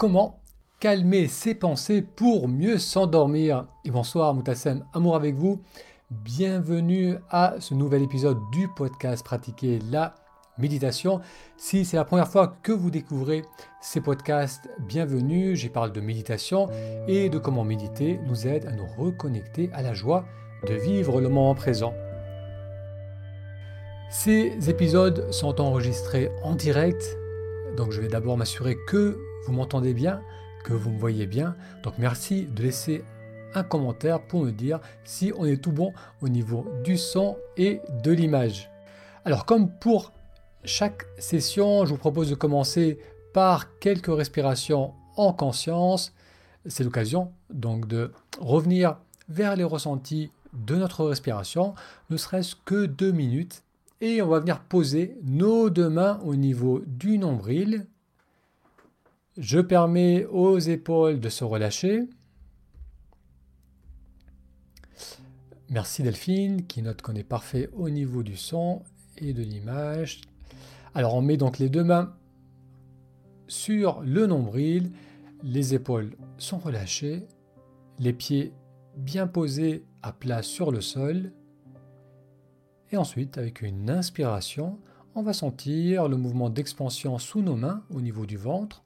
comment 0.00 0.40
calmer 0.78 1.28
ses 1.28 1.54
pensées 1.54 2.00
pour 2.00 2.48
mieux 2.48 2.78
s'endormir. 2.78 3.66
Et 3.84 3.90
bonsoir 3.90 4.32
Moutassem, 4.32 4.82
amour 4.94 5.14
avec 5.14 5.34
vous. 5.34 5.60
Bienvenue 6.10 7.16
à 7.28 7.56
ce 7.58 7.74
nouvel 7.74 8.02
épisode 8.02 8.38
du 8.50 8.66
podcast 8.66 9.22
Pratiquer 9.22 9.78
la 9.90 10.14
méditation. 10.56 11.20
Si 11.58 11.84
c'est 11.84 11.98
la 11.98 12.06
première 12.06 12.28
fois 12.28 12.56
que 12.62 12.72
vous 12.72 12.90
découvrez 12.90 13.42
ces 13.82 14.00
podcasts, 14.00 14.70
bienvenue. 14.88 15.54
J'y 15.54 15.68
parle 15.68 15.92
de 15.92 16.00
méditation 16.00 16.70
et 17.06 17.28
de 17.28 17.36
comment 17.36 17.64
méditer 17.64 18.18
nous 18.26 18.46
aide 18.46 18.64
à 18.64 18.72
nous 18.72 18.86
reconnecter 18.96 19.68
à 19.74 19.82
la 19.82 19.92
joie 19.92 20.24
de 20.66 20.72
vivre 20.72 21.20
le 21.20 21.28
moment 21.28 21.54
présent. 21.54 21.92
Ces 24.10 24.70
épisodes 24.70 25.30
sont 25.30 25.60
enregistrés 25.60 26.30
en 26.42 26.54
direct, 26.54 27.18
donc 27.76 27.90
je 27.92 28.00
vais 28.00 28.08
d'abord 28.08 28.38
m'assurer 28.38 28.78
que 28.88 29.18
vous 29.46 29.52
m'entendez 29.52 29.94
bien, 29.94 30.20
que 30.64 30.72
vous 30.72 30.90
me 30.90 30.98
voyez 30.98 31.26
bien? 31.26 31.56
Donc 31.82 31.94
merci 31.98 32.46
de 32.46 32.62
laisser 32.62 33.04
un 33.54 33.62
commentaire 33.62 34.24
pour 34.26 34.44
me 34.44 34.52
dire 34.52 34.80
si 35.04 35.32
on 35.36 35.44
est 35.44 35.62
tout 35.62 35.72
bon 35.72 35.92
au 36.22 36.28
niveau 36.28 36.66
du 36.84 36.96
son 36.96 37.36
et 37.56 37.80
de 38.04 38.12
l'image. 38.12 38.70
Alors 39.24 39.44
comme 39.44 39.70
pour 39.70 40.12
chaque 40.64 41.04
session, 41.18 41.84
je 41.84 41.90
vous 41.90 41.98
propose 41.98 42.30
de 42.30 42.34
commencer 42.34 42.98
par 43.32 43.78
quelques 43.78 44.14
respirations 44.14 44.92
en 45.16 45.32
conscience. 45.32 46.12
C'est 46.66 46.84
l'occasion 46.84 47.32
donc 47.48 47.88
de 47.88 48.12
revenir 48.38 48.98
vers 49.28 49.56
les 49.56 49.64
ressentis 49.64 50.30
de 50.52 50.76
notre 50.76 51.04
respiration, 51.04 51.74
ne 52.10 52.16
serait-ce 52.16 52.56
que 52.64 52.86
deux 52.86 53.12
minutes. 53.12 53.62
Et 54.00 54.22
on 54.22 54.28
va 54.28 54.40
venir 54.40 54.60
poser 54.60 55.18
nos 55.22 55.70
deux 55.70 55.88
mains 55.88 56.18
au 56.24 56.34
niveau 56.34 56.82
du 56.86 57.18
nombril. 57.18 57.86
Je 59.38 59.60
permets 59.60 60.24
aux 60.26 60.58
épaules 60.58 61.20
de 61.20 61.28
se 61.28 61.44
relâcher. 61.44 62.02
Merci 65.68 66.02
Delphine 66.02 66.66
qui 66.66 66.82
note 66.82 67.00
qu'on 67.00 67.14
est 67.14 67.22
parfait 67.22 67.70
au 67.74 67.90
niveau 67.90 68.24
du 68.24 68.36
son 68.36 68.82
et 69.18 69.32
de 69.32 69.42
l'image. 69.42 70.22
Alors 70.94 71.14
on 71.14 71.22
met 71.22 71.36
donc 71.36 71.58
les 71.58 71.68
deux 71.68 71.84
mains 71.84 72.12
sur 73.46 74.00
le 74.00 74.26
nombril, 74.26 74.90
les 75.44 75.74
épaules 75.74 76.16
sont 76.38 76.58
relâchées, 76.58 77.24
les 78.00 78.12
pieds 78.12 78.52
bien 78.96 79.28
posés 79.28 79.84
à 80.02 80.12
plat 80.12 80.42
sur 80.42 80.72
le 80.72 80.80
sol. 80.80 81.32
Et 82.90 82.96
ensuite, 82.96 83.38
avec 83.38 83.62
une 83.62 83.90
inspiration, 83.90 84.80
on 85.14 85.22
va 85.22 85.32
sentir 85.32 86.08
le 86.08 86.16
mouvement 86.16 86.50
d'expansion 86.50 87.18
sous 87.18 87.42
nos 87.42 87.56
mains 87.56 87.84
au 87.90 88.00
niveau 88.00 88.26
du 88.26 88.36
ventre. 88.36 88.84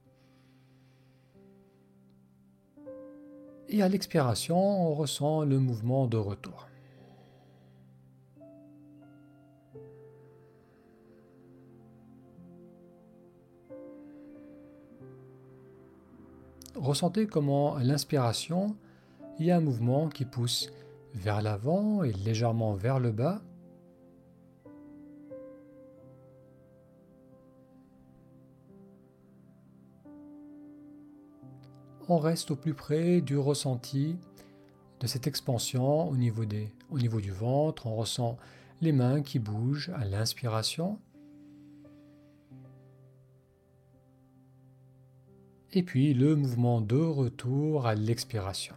Et 3.69 3.83
à 3.83 3.89
l'expiration, 3.89 4.57
on 4.59 4.95
ressent 4.95 5.45
le 5.45 5.59
mouvement 5.59 6.07
de 6.07 6.17
retour. 6.17 6.69
Ressentez 16.77 17.27
comment 17.27 17.79
l'inspiration, 17.79 18.77
il 19.39 19.47
y 19.47 19.51
a 19.51 19.57
un 19.57 19.61
mouvement 19.61 20.09
qui 20.09 20.25
pousse 20.25 20.71
vers 21.15 21.41
l'avant 21.41 22.03
et 22.03 22.13
légèrement 22.13 22.75
vers 22.75 22.99
le 22.99 23.13
bas. 23.13 23.41
On 32.09 32.19
reste 32.19 32.51
au 32.51 32.57
plus 32.57 32.75
près 32.75 33.21
du 33.21 33.39
ressenti 33.39 34.17
de 35.01 35.07
cette 35.07 35.27
expansion 35.27 36.09
au 36.09 36.17
niveau, 36.17 36.45
du 36.45 37.31
ventre. 37.31 37.87
On 37.87 37.97
ressent 37.97 38.37
les 38.83 38.93
mains 38.93 39.23
qui 39.23 39.39
bougent 39.39 39.91
à 39.95 40.05
l'inspiration 40.05 40.99
et 45.73 45.83
puis 45.83 46.15
le 46.15 46.37
mouvement 46.37 46.81
de 46.81 46.97
retour 46.97 47.87
à 47.87 47.95
l'expiration. 47.95 48.75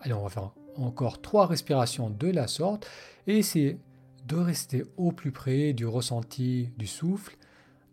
Allez, 0.00 0.14
on 0.14 0.22
va 0.22 0.30
faire 0.30 0.50
encore 0.76 1.20
trois 1.20 1.46
respirations 1.46 2.10
de 2.10 2.28
la 2.28 2.48
sorte 2.48 2.88
et 3.26 3.38
essayer 3.38 3.78
de 4.26 4.36
rester 4.36 4.84
au 4.96 5.12
plus 5.12 5.30
près 5.30 5.72
du 5.72 5.86
ressenti 5.86 6.70
du 6.76 6.86
souffle, 6.86 7.36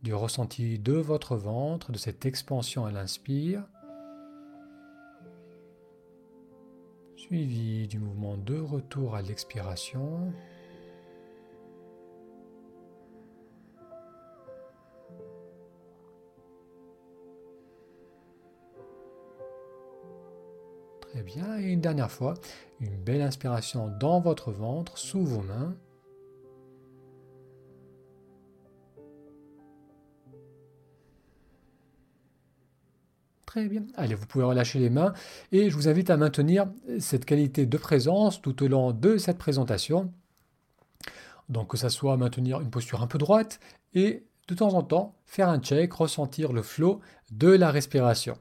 du 0.02 0.14
ressenti 0.14 0.80
de 0.80 0.94
votre 0.94 1.36
ventre, 1.36 1.92
de 1.92 1.98
cette 1.98 2.26
expansion 2.26 2.86
à 2.86 2.92
l'inspire, 2.92 3.64
suivi 7.18 7.88
du 7.88 8.00
mouvement 8.00 8.38
de 8.38 8.60
retour 8.60 9.16
à 9.16 9.22
l'expiration. 9.22 10.34
Très 21.02 21.24
bien. 21.24 21.60
Et 21.60 21.72
une 21.72 21.82
dernière 21.82 22.12
fois, 22.12 22.36
une 22.80 22.96
belle 22.96 23.22
inspiration 23.22 23.92
dans 24.00 24.22
votre 24.22 24.52
ventre, 24.52 24.98
sous 24.98 25.26
vos 25.26 25.42
mains. 25.42 25.76
Très 33.50 33.68
bien. 33.68 33.82
Allez, 33.96 34.14
vous 34.14 34.28
pouvez 34.28 34.44
relâcher 34.44 34.78
les 34.78 34.92
mains 34.92 35.12
et 35.52 35.72
je 35.72 35.76
vous 35.76 35.88
invite 35.88 36.12
à 36.12 36.18
maintenir 36.18 36.68
cette 37.00 37.26
qualité 37.26 37.66
de 37.66 37.78
présence 37.80 38.44
tout 38.44 38.62
au 38.62 38.68
long 38.68 38.92
de 38.92 39.18
cette 39.18 39.40
présentation. 39.40 40.14
Donc 41.50 41.72
que 41.72 41.78
ça 41.78 41.90
soit 41.90 42.16
maintenir 42.16 42.62
une 42.62 42.70
posture 42.70 43.02
un 43.02 43.08
peu 43.08 43.18
droite 43.18 43.60
et 43.96 44.24
de 44.48 44.54
temps 44.54 44.76
en 44.76 44.84
temps 44.84 45.16
faire 45.26 45.50
un 45.50 45.58
check, 45.58 45.92
ressentir 45.94 46.54
le 46.54 46.62
flot 46.62 47.00
de 47.32 47.48
la 47.48 47.72
respiration. 47.72 48.38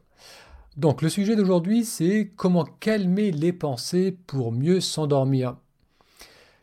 Donc 0.77 1.01
le 1.01 1.09
sujet 1.09 1.37
d'aujourd'hui, 1.37 1.87
c'est 1.87 2.31
comment 2.37 2.65
calmer 2.65 3.31
les 3.31 3.55
pensées 3.55 4.13
pour 4.27 4.53
mieux 4.53 4.83
s'endormir. 4.83 5.57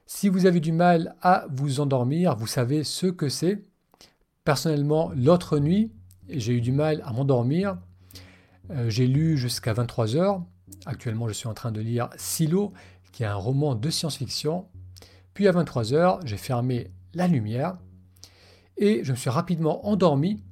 Si 0.05 0.29
vous 0.29 0.45
avez 0.45 0.59
du 0.59 0.71
mal 0.71 1.15
à 1.23 1.47
vous 1.49 1.79
endormir, 1.79 2.35
vous 2.35 2.45
savez 2.45 2.83
ce 2.83 3.07
que 3.07 3.27
c'est. 3.27 3.65
Personnellement, 4.43 5.11
l'autre 5.15 5.57
nuit, 5.57 5.91
j'ai 6.29 6.53
eu 6.53 6.61
du 6.61 6.73
mal 6.73 7.01
à 7.07 7.11
m'endormir. 7.11 7.79
Euh, 8.71 8.89
j'ai 8.89 9.07
lu 9.07 9.37
jusqu'à 9.37 9.73
23 9.73 10.15
heures. 10.15 10.43
Actuellement, 10.85 11.27
je 11.27 11.33
suis 11.33 11.47
en 11.47 11.53
train 11.53 11.71
de 11.71 11.81
lire 11.81 12.09
Silo, 12.17 12.73
qui 13.11 13.23
est 13.23 13.27
un 13.27 13.35
roman 13.35 13.75
de 13.75 13.89
science-fiction. 13.89 14.65
Puis 15.33 15.47
à 15.47 15.51
23 15.51 15.93
heures, 15.93 16.19
j'ai 16.25 16.37
fermé 16.37 16.91
la 17.13 17.27
lumière 17.27 17.77
et 18.77 19.03
je 19.03 19.11
me 19.11 19.17
suis 19.17 19.29
rapidement 19.29 19.87
endormi 19.87 20.43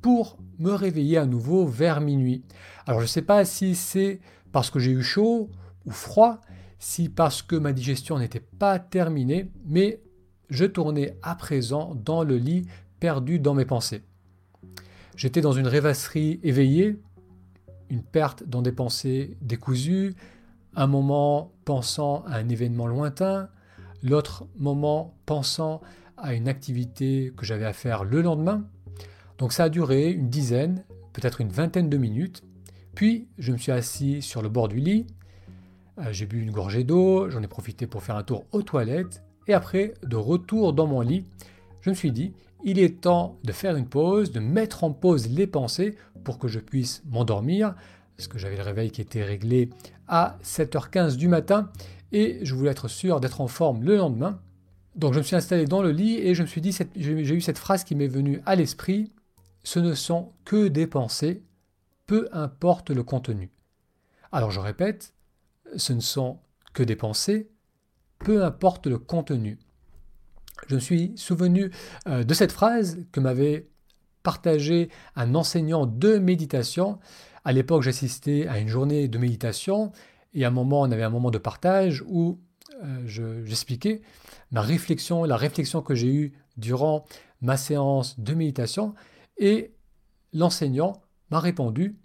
pour 0.00 0.38
me 0.58 0.72
réveiller 0.72 1.18
à 1.18 1.26
nouveau 1.26 1.66
vers 1.66 2.00
minuit. 2.00 2.44
Alors 2.86 3.00
je 3.00 3.04
ne 3.04 3.08
sais 3.08 3.22
pas 3.22 3.44
si 3.44 3.74
c'est 3.74 4.20
parce 4.52 4.70
que 4.70 4.78
j'ai 4.78 4.92
eu 4.92 5.02
chaud 5.02 5.50
ou 5.84 5.90
froid, 5.90 6.40
si 6.78 7.08
parce 7.08 7.42
que 7.42 7.56
ma 7.56 7.72
digestion 7.72 8.18
n'était 8.18 8.40
pas 8.40 8.78
terminée, 8.78 9.50
mais 9.66 10.00
je 10.48 10.64
tournais 10.64 11.16
à 11.22 11.34
présent 11.34 11.94
dans 11.94 12.22
le 12.22 12.36
lit 12.36 12.66
perdu 13.00 13.38
dans 13.38 13.54
mes 13.54 13.64
pensées. 13.64 14.02
J'étais 15.16 15.40
dans 15.40 15.52
une 15.52 15.66
rêvasserie 15.66 16.40
éveillée, 16.42 17.00
une 17.90 18.02
perte 18.02 18.44
dans 18.44 18.62
des 18.62 18.72
pensées 18.72 19.36
décousues, 19.40 20.14
un 20.74 20.86
moment 20.86 21.52
pensant 21.64 22.24
à 22.26 22.36
un 22.36 22.48
événement 22.48 22.86
lointain, 22.86 23.48
l'autre 24.02 24.46
moment 24.56 25.14
pensant 25.26 25.80
à 26.16 26.34
une 26.34 26.48
activité 26.48 27.32
que 27.36 27.44
j'avais 27.44 27.64
à 27.64 27.72
faire 27.72 28.04
le 28.04 28.22
lendemain. 28.22 28.64
Donc 29.38 29.52
ça 29.52 29.64
a 29.64 29.68
duré 29.68 30.10
une 30.10 30.28
dizaine, 30.28 30.84
peut-être 31.12 31.40
une 31.40 31.50
vingtaine 31.50 31.88
de 31.88 31.96
minutes. 31.96 32.42
Puis 32.94 33.28
je 33.38 33.52
me 33.52 33.58
suis 33.58 33.72
assis 33.72 34.22
sur 34.22 34.42
le 34.42 34.48
bord 34.48 34.68
du 34.68 34.78
lit, 34.78 35.06
euh, 35.98 36.12
j'ai 36.12 36.26
bu 36.26 36.40
une 36.40 36.50
gorgée 36.50 36.84
d'eau, 36.84 37.28
j'en 37.30 37.42
ai 37.42 37.48
profité 37.48 37.86
pour 37.86 38.02
faire 38.02 38.16
un 38.16 38.22
tour 38.22 38.46
aux 38.52 38.62
toilettes, 38.62 39.22
et 39.46 39.54
après, 39.54 39.94
de 40.02 40.16
retour 40.16 40.72
dans 40.74 40.86
mon 40.86 41.00
lit, 41.00 41.24
je 41.80 41.90
me 41.90 41.94
suis 41.94 42.12
dit, 42.12 42.34
il 42.64 42.78
est 42.78 43.00
temps 43.00 43.38
de 43.44 43.52
faire 43.52 43.76
une 43.76 43.88
pause, 43.88 44.32
de 44.32 44.40
mettre 44.40 44.84
en 44.84 44.92
pause 44.92 45.28
les 45.28 45.46
pensées 45.46 45.96
pour 46.24 46.38
que 46.38 46.48
je 46.48 46.58
puisse 46.58 47.02
m'endormir, 47.06 47.74
parce 48.16 48.28
que 48.28 48.38
j'avais 48.38 48.56
le 48.56 48.62
réveil 48.62 48.90
qui 48.90 49.00
était 49.00 49.24
réglé 49.24 49.70
à 50.06 50.38
7h15 50.42 51.16
du 51.16 51.28
matin, 51.28 51.70
et 52.12 52.40
je 52.42 52.54
voulais 52.54 52.70
être 52.70 52.88
sûr 52.88 53.20
d'être 53.20 53.40
en 53.40 53.48
forme 53.48 53.82
le 53.82 53.96
lendemain. 53.96 54.40
Donc 54.96 55.12
je 55.14 55.18
me 55.18 55.22
suis 55.22 55.36
installé 55.36 55.66
dans 55.66 55.82
le 55.82 55.92
lit 55.92 56.16
et 56.16 56.34
je 56.34 56.42
me 56.42 56.48
suis 56.48 56.60
dit, 56.60 56.76
j'ai 56.96 57.12
eu 57.12 57.40
cette 57.40 57.58
phrase 57.58 57.84
qui 57.84 57.94
m'est 57.94 58.08
venue 58.08 58.40
à 58.46 58.56
l'esprit, 58.56 59.12
ce 59.62 59.78
ne 59.78 59.94
sont 59.94 60.32
que 60.44 60.66
des 60.66 60.86
pensées, 60.86 61.44
peu 62.06 62.28
importe 62.32 62.90
le 62.90 63.02
contenu. 63.02 63.50
Alors 64.32 64.50
je 64.50 64.60
répète, 64.60 65.14
ce 65.76 65.92
ne 65.92 66.00
sont 66.00 66.40
que 66.72 66.82
des 66.82 66.96
pensées, 66.96 67.50
peu 68.18 68.44
importe 68.44 68.86
le 68.86 68.98
contenu. 68.98 69.58
Je 70.66 70.74
me 70.74 70.80
suis 70.80 71.12
souvenu 71.16 71.70
euh, 72.06 72.24
de 72.24 72.34
cette 72.34 72.52
phrase 72.52 72.98
que 73.12 73.20
m'avait 73.20 73.68
partager 74.22 74.90
un 75.16 75.34
enseignant 75.34 75.86
de 75.86 76.18
méditation. 76.18 76.98
À 77.44 77.52
l'époque, 77.52 77.82
j'assistais 77.82 78.46
à 78.46 78.58
une 78.58 78.68
journée 78.68 79.08
de 79.08 79.18
méditation 79.18 79.92
et 80.34 80.44
à 80.44 80.48
un 80.48 80.50
moment, 80.50 80.82
on 80.82 80.90
avait 80.90 81.02
un 81.02 81.10
moment 81.10 81.30
de 81.30 81.38
partage 81.38 82.04
où 82.06 82.40
euh, 82.82 83.44
j'expliquais 83.44 84.02
ma 84.50 84.60
réflexion, 84.60 85.24
la 85.24 85.36
réflexion 85.36 85.82
que 85.82 85.94
j'ai 85.94 86.12
eue 86.12 86.32
durant 86.56 87.04
ma 87.40 87.56
séance 87.56 88.18
de 88.18 88.34
méditation 88.34 88.94
et 89.38 89.72
l'enseignant 90.32 91.00
m'a 91.30 91.40
répondu 91.40 91.96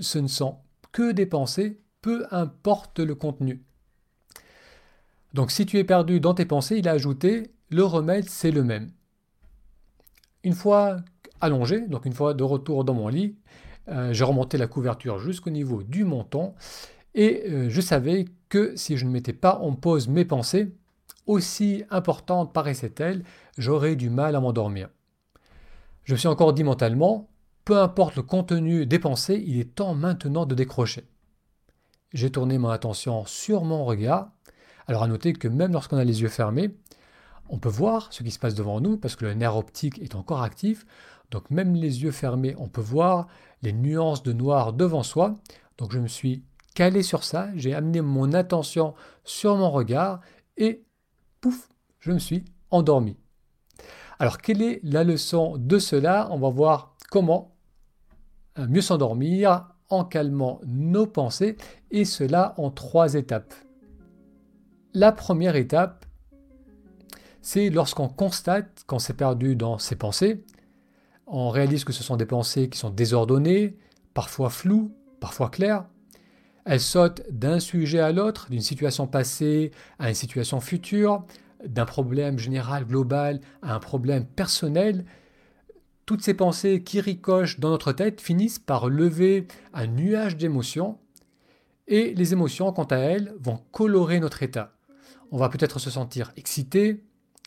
ce 0.00 0.18
ne 0.18 0.28
sont 0.28 0.58
que 0.92 1.12
des 1.12 1.26
pensées, 1.26 1.80
peu 2.02 2.26
importe 2.30 2.98
le 3.00 3.14
contenu. 3.14 3.64
Donc 5.32 5.50
si 5.50 5.66
tu 5.66 5.78
es 5.78 5.84
perdu 5.84 6.20
dans 6.20 6.34
tes 6.34 6.44
pensées, 6.44 6.76
il 6.78 6.88
a 6.88 6.92
ajouté 6.92 7.53
le 7.74 7.84
remède 7.84 8.28
c'est 8.28 8.52
le 8.52 8.62
même. 8.62 8.92
Une 10.44 10.52
fois 10.54 10.98
allongé, 11.40 11.80
donc 11.88 12.06
une 12.06 12.12
fois 12.12 12.32
de 12.32 12.44
retour 12.44 12.84
dans 12.84 12.94
mon 12.94 13.08
lit, 13.08 13.36
euh, 13.88 14.12
j'ai 14.12 14.22
remonté 14.22 14.58
la 14.58 14.68
couverture 14.68 15.18
jusqu'au 15.18 15.50
niveau 15.50 15.82
du 15.82 16.04
menton 16.04 16.54
et 17.14 17.42
euh, 17.48 17.68
je 17.68 17.80
savais 17.80 18.26
que 18.48 18.76
si 18.76 18.96
je 18.96 19.04
ne 19.04 19.10
mettais 19.10 19.32
pas 19.32 19.58
en 19.58 19.74
pause 19.74 20.06
mes 20.06 20.24
pensées, 20.24 20.72
aussi 21.26 21.82
importantes 21.90 22.52
paraissaient-elles, 22.52 23.24
j'aurais 23.58 23.96
du 23.96 24.08
mal 24.08 24.36
à 24.36 24.40
m'endormir. 24.40 24.88
Je 26.04 26.12
me 26.12 26.18
suis 26.18 26.28
encore 26.28 26.52
dit 26.52 26.64
mentalement, 26.64 27.28
peu 27.64 27.78
importe 27.78 28.14
le 28.14 28.22
contenu 28.22 28.86
des 28.86 29.00
pensées, 29.00 29.42
il 29.44 29.58
est 29.58 29.74
temps 29.74 29.94
maintenant 29.94 30.46
de 30.46 30.54
décrocher. 30.54 31.08
J'ai 32.12 32.30
tourné 32.30 32.58
mon 32.58 32.68
attention 32.68 33.24
sur 33.26 33.64
mon 33.64 33.84
regard. 33.84 34.30
Alors 34.86 35.02
à 35.02 35.08
noter 35.08 35.32
que 35.32 35.48
même 35.48 35.72
lorsqu'on 35.72 35.96
a 35.96 36.04
les 36.04 36.22
yeux 36.22 36.28
fermés, 36.28 36.76
on 37.48 37.58
peut 37.58 37.68
voir 37.68 38.12
ce 38.12 38.22
qui 38.22 38.30
se 38.30 38.38
passe 38.38 38.54
devant 38.54 38.80
nous 38.80 38.96
parce 38.96 39.16
que 39.16 39.24
le 39.24 39.34
nerf 39.34 39.56
optique 39.56 39.98
est 40.00 40.14
encore 40.14 40.42
actif. 40.42 40.86
Donc 41.30 41.50
même 41.50 41.74
les 41.74 42.02
yeux 42.02 42.10
fermés, 42.10 42.54
on 42.58 42.68
peut 42.68 42.80
voir 42.80 43.26
les 43.62 43.72
nuances 43.72 44.22
de 44.22 44.32
noir 44.32 44.72
devant 44.72 45.02
soi. 45.02 45.34
Donc 45.78 45.92
je 45.92 45.98
me 45.98 46.08
suis 46.08 46.44
calé 46.74 47.02
sur 47.02 47.24
ça, 47.24 47.48
j'ai 47.54 47.74
amené 47.74 48.00
mon 48.00 48.32
attention 48.32 48.94
sur 49.24 49.56
mon 49.56 49.70
regard 49.70 50.20
et 50.56 50.84
pouf, 51.40 51.68
je 52.00 52.12
me 52.12 52.18
suis 52.18 52.44
endormi. 52.70 53.16
Alors 54.18 54.38
quelle 54.38 54.62
est 54.62 54.80
la 54.82 55.04
leçon 55.04 55.56
de 55.58 55.78
cela? 55.78 56.28
On 56.30 56.38
va 56.38 56.50
voir 56.50 56.96
comment 57.10 57.56
euh, 58.58 58.66
mieux 58.68 58.80
s'endormir 58.80 59.68
en 59.90 60.04
calmant 60.04 60.60
nos 60.64 61.06
pensées, 61.06 61.56
et 61.90 62.04
cela 62.04 62.54
en 62.56 62.70
trois 62.70 63.14
étapes. 63.14 63.54
La 64.92 65.12
première 65.12 65.56
étape, 65.56 66.06
c'est 67.44 67.68
lorsqu'on 67.68 68.08
constate 68.08 68.84
qu'on 68.86 68.98
s'est 68.98 69.12
perdu 69.12 69.54
dans 69.54 69.78
ses 69.78 69.96
pensées, 69.96 70.42
on 71.26 71.50
réalise 71.50 71.84
que 71.84 71.92
ce 71.92 72.02
sont 72.02 72.16
des 72.16 72.24
pensées 72.24 72.70
qui 72.70 72.78
sont 72.78 72.88
désordonnées, 72.88 73.76
parfois 74.14 74.48
floues, 74.48 74.96
parfois 75.20 75.50
claires. 75.50 75.84
Elles 76.64 76.80
sautent 76.80 77.20
d'un 77.30 77.60
sujet 77.60 78.00
à 78.00 78.12
l'autre, 78.12 78.48
d'une 78.48 78.62
situation 78.62 79.06
passée 79.06 79.72
à 79.98 80.08
une 80.08 80.14
situation 80.14 80.58
future, 80.60 81.26
d'un 81.66 81.84
problème 81.84 82.38
général, 82.38 82.86
global, 82.86 83.42
à 83.60 83.74
un 83.74 83.78
problème 83.78 84.24
personnel, 84.24 85.04
toutes 86.06 86.22
ces 86.22 86.34
pensées 86.34 86.82
qui 86.82 86.98
ricochent 87.02 87.60
dans 87.60 87.70
notre 87.70 87.92
tête 87.92 88.22
finissent 88.22 88.58
par 88.58 88.88
lever 88.88 89.46
un 89.74 89.86
nuage 89.86 90.38
d'émotions, 90.38 90.98
et 91.88 92.14
les 92.14 92.32
émotions, 92.32 92.72
quant 92.72 92.84
à 92.84 92.96
elles, 92.96 93.34
vont 93.38 93.60
colorer 93.70 94.18
notre 94.18 94.42
état. 94.42 94.72
On 95.30 95.36
va 95.36 95.50
peut-être 95.50 95.78
se 95.78 95.90
sentir 95.90 96.32
excité, 96.38 97.04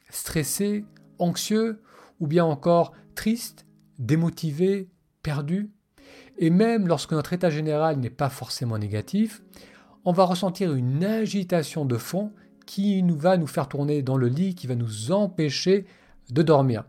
stressé, 0.09 0.85
anxieux, 1.19 1.81
ou 2.19 2.27
bien 2.27 2.45
encore 2.45 2.93
triste, 3.15 3.65
démotivé, 3.99 4.89
perdu. 5.23 5.71
Et 6.37 6.49
même 6.49 6.87
lorsque 6.87 7.13
notre 7.13 7.33
état 7.33 7.49
général 7.49 7.97
n'est 7.97 8.09
pas 8.09 8.29
forcément 8.29 8.77
négatif, 8.77 9.41
on 10.05 10.11
va 10.11 10.23
ressentir 10.23 10.73
une 10.73 11.03
agitation 11.03 11.85
de 11.85 11.97
fond 11.97 12.31
qui 12.65 13.01
nous 13.03 13.17
va 13.17 13.37
nous 13.37 13.47
faire 13.47 13.67
tourner 13.67 14.01
dans 14.01 14.17
le 14.17 14.27
lit, 14.27 14.55
qui 14.55 14.67
va 14.67 14.75
nous 14.75 15.11
empêcher 15.11 15.85
de 16.29 16.41
dormir. 16.41 16.83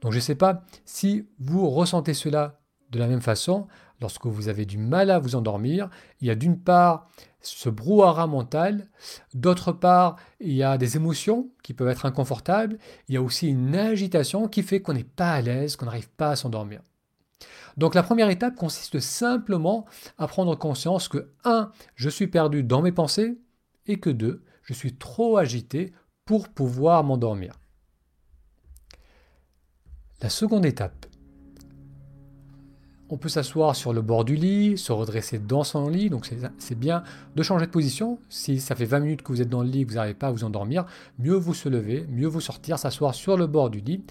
Donc 0.00 0.12
je 0.12 0.16
ne 0.16 0.22
sais 0.22 0.34
pas 0.34 0.64
si 0.84 1.26
vous 1.38 1.68
ressentez 1.68 2.14
cela 2.14 2.60
de 2.90 2.98
la 2.98 3.06
même 3.06 3.20
façon 3.20 3.68
lorsque 4.00 4.26
vous 4.26 4.48
avez 4.48 4.64
du 4.64 4.78
mal 4.78 5.10
à 5.10 5.18
vous 5.18 5.36
endormir. 5.36 5.90
Il 6.20 6.26
y 6.26 6.30
a 6.30 6.34
d'une 6.34 6.58
part 6.58 7.08
ce 7.42 7.68
brouhaha 7.68 8.26
mental, 8.26 8.88
d'autre 9.34 9.72
part 9.72 10.16
il 10.40 10.52
y 10.52 10.62
a 10.62 10.78
des 10.78 10.96
émotions 10.96 11.48
qui 11.62 11.74
peuvent 11.74 11.88
être 11.88 12.06
inconfortables, 12.06 12.78
il 13.08 13.14
y 13.14 13.18
a 13.18 13.22
aussi 13.22 13.48
une 13.48 13.74
agitation 13.74 14.48
qui 14.48 14.62
fait 14.62 14.80
qu'on 14.80 14.92
n'est 14.92 15.04
pas 15.04 15.32
à 15.32 15.40
l'aise, 15.40 15.76
qu'on 15.76 15.86
n'arrive 15.86 16.10
pas 16.10 16.30
à 16.30 16.36
s'endormir. 16.36 16.82
Donc 17.76 17.94
la 17.94 18.02
première 18.02 18.30
étape 18.30 18.56
consiste 18.56 19.00
simplement 19.00 19.86
à 20.18 20.26
prendre 20.26 20.54
conscience 20.54 21.08
que 21.08 21.30
1. 21.44 21.70
Je 21.94 22.10
suis 22.10 22.26
perdu 22.26 22.62
dans 22.62 22.82
mes 22.82 22.92
pensées 22.92 23.38
et 23.86 23.98
que 23.98 24.10
2. 24.10 24.42
Je 24.62 24.74
suis 24.74 24.96
trop 24.96 25.36
agité 25.36 25.92
pour 26.24 26.48
pouvoir 26.48 27.04
m'endormir. 27.04 27.54
La 30.20 30.28
seconde 30.28 30.66
étape. 30.66 31.06
On 33.12 33.16
peut 33.16 33.28
s'asseoir 33.28 33.74
sur 33.74 33.92
le 33.92 34.02
bord 34.02 34.24
du 34.24 34.36
lit, 34.36 34.78
se 34.78 34.92
redresser 34.92 35.40
dans 35.40 35.64
son 35.64 35.88
lit, 35.88 36.10
donc 36.10 36.30
c'est 36.58 36.78
bien 36.78 37.02
de 37.34 37.42
changer 37.42 37.66
de 37.66 37.70
position. 37.72 38.20
Si 38.28 38.60
ça 38.60 38.76
fait 38.76 38.84
20 38.84 39.00
minutes 39.00 39.22
que 39.22 39.32
vous 39.32 39.42
êtes 39.42 39.48
dans 39.48 39.64
le 39.64 39.68
lit, 39.68 39.84
que 39.84 39.90
vous 39.90 39.96
n'arrivez 39.96 40.14
pas 40.14 40.28
à 40.28 40.30
vous 40.30 40.44
endormir, 40.44 40.86
mieux 41.18 41.34
vous 41.34 41.52
se 41.52 41.68
lever, 41.68 42.06
mieux 42.08 42.28
vous 42.28 42.40
sortir, 42.40 42.78
s'asseoir 42.78 43.16
sur 43.16 43.36
le 43.36 43.48
bord 43.48 43.68
du 43.68 43.80
lit. 43.80 44.04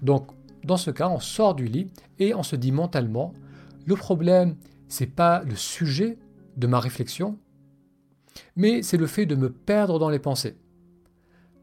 Donc 0.00 0.30
dans 0.64 0.78
ce 0.78 0.90
cas, 0.90 1.08
on 1.10 1.20
sort 1.20 1.54
du 1.54 1.66
lit 1.66 1.90
et 2.18 2.34
on 2.34 2.42
se 2.42 2.56
dit 2.56 2.72
mentalement, 2.72 3.34
le 3.84 3.94
problème, 3.94 4.56
c'est 4.88 5.14
pas 5.14 5.42
le 5.44 5.54
sujet 5.54 6.18
de 6.56 6.66
ma 6.66 6.80
réflexion, 6.80 7.38
mais 8.56 8.82
c'est 8.82 8.96
le 8.96 9.06
fait 9.06 9.26
de 9.26 9.34
me 9.34 9.50
perdre 9.50 9.98
dans 9.98 10.08
les 10.08 10.18
pensées. 10.18 10.56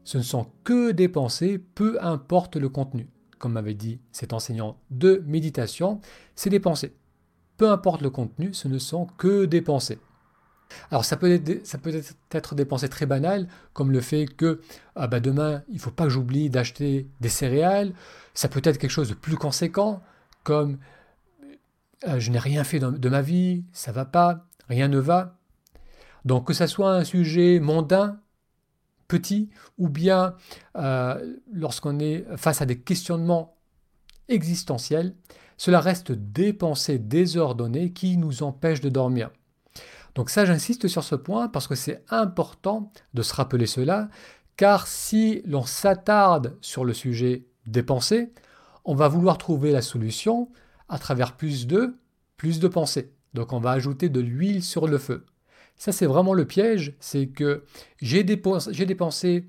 Ce 0.04 0.16
ne 0.16 0.22
sont 0.22 0.46
que 0.62 0.92
des 0.92 1.08
pensées, 1.08 1.58
peu 1.58 1.98
importe 2.00 2.54
le 2.54 2.68
contenu 2.68 3.08
comme 3.38 3.52
m'avait 3.52 3.74
dit 3.74 4.00
cet 4.12 4.32
enseignant 4.32 4.78
de 4.90 5.22
méditation, 5.26 6.00
c'est 6.34 6.50
des 6.50 6.60
pensées. 6.60 6.94
Peu 7.56 7.70
importe 7.70 8.02
le 8.02 8.10
contenu, 8.10 8.52
ce 8.54 8.68
ne 8.68 8.78
sont 8.78 9.06
que 9.18 9.44
des 9.44 9.62
pensées. 9.62 9.98
Alors 10.90 11.04
ça 11.04 11.16
peut 11.16 11.30
être, 11.30 11.66
ça 11.66 11.78
peut 11.78 11.92
être 12.32 12.54
des 12.54 12.64
pensées 12.64 12.88
très 12.88 13.06
banales, 13.06 13.48
comme 13.72 13.92
le 13.92 14.00
fait 14.00 14.26
que 14.26 14.60
ah 14.96 15.06
bah 15.06 15.20
demain, 15.20 15.62
il 15.68 15.74
ne 15.74 15.80
faut 15.80 15.90
pas 15.90 16.04
que 16.04 16.10
j'oublie 16.10 16.50
d'acheter 16.50 17.06
des 17.20 17.28
céréales. 17.28 17.92
Ça 18.34 18.48
peut 18.48 18.60
être 18.64 18.78
quelque 18.78 18.90
chose 18.90 19.08
de 19.08 19.14
plus 19.14 19.36
conséquent, 19.36 20.02
comme 20.42 20.78
euh, 22.08 22.18
je 22.18 22.30
n'ai 22.30 22.38
rien 22.38 22.64
fait 22.64 22.80
de 22.80 23.08
ma 23.08 23.22
vie, 23.22 23.64
ça 23.72 23.92
va 23.92 24.04
pas, 24.04 24.46
rien 24.68 24.88
ne 24.88 24.98
va. 24.98 25.36
Donc 26.24 26.46
que 26.46 26.52
ça 26.52 26.66
soit 26.66 26.92
un 26.92 27.04
sujet 27.04 27.60
mondain, 27.60 28.20
petit, 29.08 29.50
ou 29.78 29.88
bien 29.88 30.34
euh, 30.76 31.36
lorsqu'on 31.52 31.98
est 31.98 32.24
face 32.36 32.62
à 32.62 32.66
des 32.66 32.78
questionnements 32.80 33.56
existentiels, 34.28 35.14
cela 35.56 35.80
reste 35.80 36.12
des 36.12 36.52
pensées 36.52 36.98
désordonnées 36.98 37.92
qui 37.92 38.16
nous 38.16 38.42
empêchent 38.42 38.80
de 38.80 38.88
dormir. 38.88 39.30
Donc 40.14 40.30
ça, 40.30 40.44
j'insiste 40.44 40.88
sur 40.88 41.04
ce 41.04 41.14
point 41.14 41.48
parce 41.48 41.66
que 41.66 41.74
c'est 41.74 42.04
important 42.08 42.92
de 43.14 43.22
se 43.22 43.34
rappeler 43.34 43.66
cela, 43.66 44.08
car 44.56 44.86
si 44.86 45.42
l'on 45.44 45.64
s'attarde 45.64 46.56
sur 46.60 46.84
le 46.84 46.94
sujet 46.94 47.46
des 47.66 47.82
pensées, 47.82 48.32
on 48.84 48.94
va 48.94 49.08
vouloir 49.08 49.38
trouver 49.38 49.72
la 49.72 49.82
solution 49.82 50.48
à 50.88 50.98
travers 50.98 51.36
plus 51.36 51.66
de, 51.66 51.96
plus 52.36 52.60
de 52.60 52.68
pensées. 52.68 53.12
Donc 53.32 53.52
on 53.52 53.58
va 53.58 53.72
ajouter 53.72 54.08
de 54.08 54.20
l'huile 54.20 54.62
sur 54.62 54.86
le 54.86 54.98
feu. 54.98 55.24
Ça, 55.76 55.92
c'est 55.92 56.06
vraiment 56.06 56.34
le 56.34 56.46
piège, 56.46 56.94
c'est 57.00 57.26
que 57.26 57.64
j'ai 58.00 58.24
des, 58.24 58.36
pensées 58.36 59.48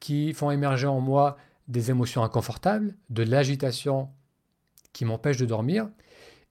qui 0.00 0.32
font 0.32 0.50
émerger 0.50 0.86
en 0.86 1.00
moi 1.00 1.36
des 1.68 1.90
émotions 1.90 2.22
inconfortables, 2.24 2.96
de 3.10 3.22
l'agitation 3.22 4.08
qui 4.92 5.04
m'empêche 5.04 5.36
de 5.36 5.46
dormir. 5.46 5.88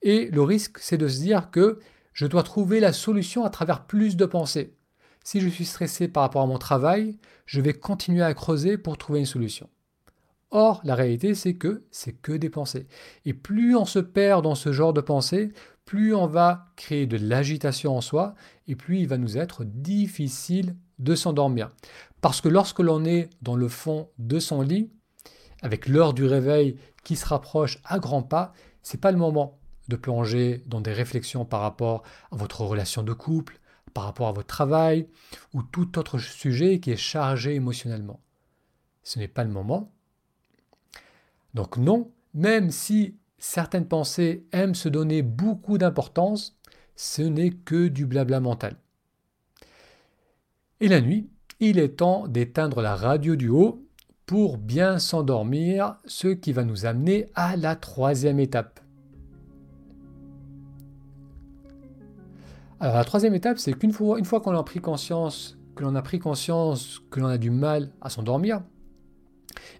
Et 0.02 0.30
le 0.30 0.42
risque, 0.42 0.78
c'est 0.78 0.96
de 0.96 1.08
se 1.08 1.20
dire 1.20 1.50
que 1.50 1.80
je 2.12 2.26
dois 2.26 2.42
trouver 2.42 2.80
la 2.80 2.92
solution 2.92 3.44
à 3.44 3.50
travers 3.50 3.84
plus 3.84 4.16
de 4.16 4.24
pensées. 4.24 4.74
Si 5.24 5.40
je 5.40 5.48
suis 5.48 5.66
stressé 5.66 6.08
par 6.08 6.22
rapport 6.22 6.42
à 6.42 6.46
mon 6.46 6.58
travail, 6.58 7.18
je 7.46 7.60
vais 7.60 7.74
continuer 7.74 8.22
à 8.22 8.34
creuser 8.34 8.78
pour 8.78 8.96
trouver 8.96 9.20
une 9.20 9.26
solution. 9.26 9.68
Or, 10.50 10.80
la 10.84 10.94
réalité, 10.94 11.34
c'est 11.34 11.54
que 11.54 11.84
c'est 11.90 12.14
que 12.14 12.32
des 12.32 12.48
pensées. 12.48 12.86
Et 13.26 13.34
plus 13.34 13.76
on 13.76 13.84
se 13.84 13.98
perd 13.98 14.42
dans 14.44 14.54
ce 14.54 14.72
genre 14.72 14.94
de 14.94 15.02
pensées, 15.02 15.52
plus 15.88 16.14
on 16.14 16.26
va 16.26 16.66
créer 16.76 17.06
de 17.06 17.16
l'agitation 17.16 17.96
en 17.96 18.02
soi, 18.02 18.34
et 18.66 18.76
plus 18.76 18.98
il 18.98 19.08
va 19.08 19.16
nous 19.16 19.38
être 19.38 19.64
difficile 19.64 20.76
de 20.98 21.14
s'endormir. 21.14 21.70
Parce 22.20 22.42
que 22.42 22.50
lorsque 22.50 22.80
l'on 22.80 23.06
est 23.06 23.30
dans 23.40 23.56
le 23.56 23.68
fond 23.68 24.10
de 24.18 24.38
son 24.38 24.60
lit, 24.60 24.90
avec 25.62 25.88
l'heure 25.88 26.12
du 26.12 26.26
réveil 26.26 26.76
qui 27.04 27.16
se 27.16 27.24
rapproche 27.24 27.78
à 27.86 27.98
grands 27.98 28.22
pas, 28.22 28.52
c'est 28.82 29.00
pas 29.00 29.12
le 29.12 29.16
moment 29.16 29.58
de 29.88 29.96
plonger 29.96 30.62
dans 30.66 30.82
des 30.82 30.92
réflexions 30.92 31.46
par 31.46 31.62
rapport 31.62 32.02
à 32.32 32.36
votre 32.36 32.60
relation 32.60 33.02
de 33.02 33.14
couple, 33.14 33.58
par 33.94 34.04
rapport 34.04 34.28
à 34.28 34.32
votre 34.32 34.46
travail 34.46 35.08
ou 35.54 35.62
tout 35.62 35.98
autre 35.98 36.18
sujet 36.18 36.80
qui 36.80 36.90
est 36.90 36.96
chargé 36.96 37.54
émotionnellement. 37.54 38.20
Ce 39.04 39.18
n'est 39.18 39.26
pas 39.26 39.42
le 39.42 39.50
moment 39.50 39.90
donc 41.54 41.78
non, 41.78 42.12
même 42.34 42.70
si 42.70 43.16
certaines 43.38 43.86
pensées 43.86 44.46
aiment 44.52 44.74
se 44.74 44.88
donner 44.88 45.22
beaucoup 45.22 45.78
d'importance, 45.78 46.58
ce 46.96 47.22
n'est 47.22 47.50
que 47.50 47.88
du 47.88 48.06
blabla 48.06 48.40
mental. 48.40 48.76
Et 50.80 50.88
la 50.88 51.00
nuit, 51.00 51.28
il 51.60 51.78
est 51.78 51.96
temps 51.96 52.28
d'éteindre 52.28 52.82
la 52.82 52.94
radio 52.94 53.36
du 53.36 53.48
haut 53.48 53.84
pour 54.26 54.58
bien 54.58 54.98
s'endormir, 54.98 55.96
ce 56.04 56.28
qui 56.28 56.52
va 56.52 56.64
nous 56.64 56.86
amener 56.86 57.30
à 57.34 57.56
la 57.56 57.76
troisième 57.76 58.38
étape. 58.38 58.80
Alors 62.80 62.96
la 62.96 63.04
troisième 63.04 63.34
étape, 63.34 63.58
c'est 63.58 63.72
qu'une 63.72 63.92
fois, 63.92 64.18
une 64.18 64.24
fois 64.24 64.40
qu'on 64.40 64.56
a 64.56 64.62
pris 64.62 64.80
conscience, 64.80 65.58
que 65.74 65.82
l'on 65.82 65.94
a 65.94 66.02
pris 66.02 66.18
conscience 66.18 67.00
que 67.10 67.20
l'on 67.20 67.26
a 67.26 67.38
du 67.38 67.50
mal 67.50 67.90
à 68.00 68.10
s'endormir 68.10 68.62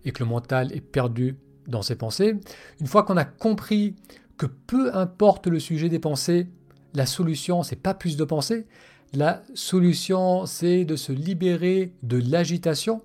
et 0.04 0.12
que 0.12 0.22
le 0.22 0.28
mental 0.28 0.72
est 0.72 0.80
perdu 0.80 1.36
dans 1.68 1.82
ses 1.82 1.96
pensées, 1.96 2.34
une 2.80 2.86
fois 2.86 3.04
qu'on 3.04 3.16
a 3.16 3.24
compris 3.24 3.94
que 4.36 4.46
peu 4.46 4.94
importe 4.96 5.46
le 5.46 5.60
sujet 5.60 5.88
des 5.88 5.98
pensées, 5.98 6.48
la 6.94 7.06
solution 7.06 7.62
c'est 7.62 7.76
pas 7.76 7.94
plus 7.94 8.16
de 8.16 8.24
pensées, 8.24 8.66
la 9.12 9.42
solution 9.54 10.46
c'est 10.46 10.84
de 10.84 10.96
se 10.96 11.12
libérer 11.12 11.92
de 12.02 12.18
l'agitation. 12.18 13.02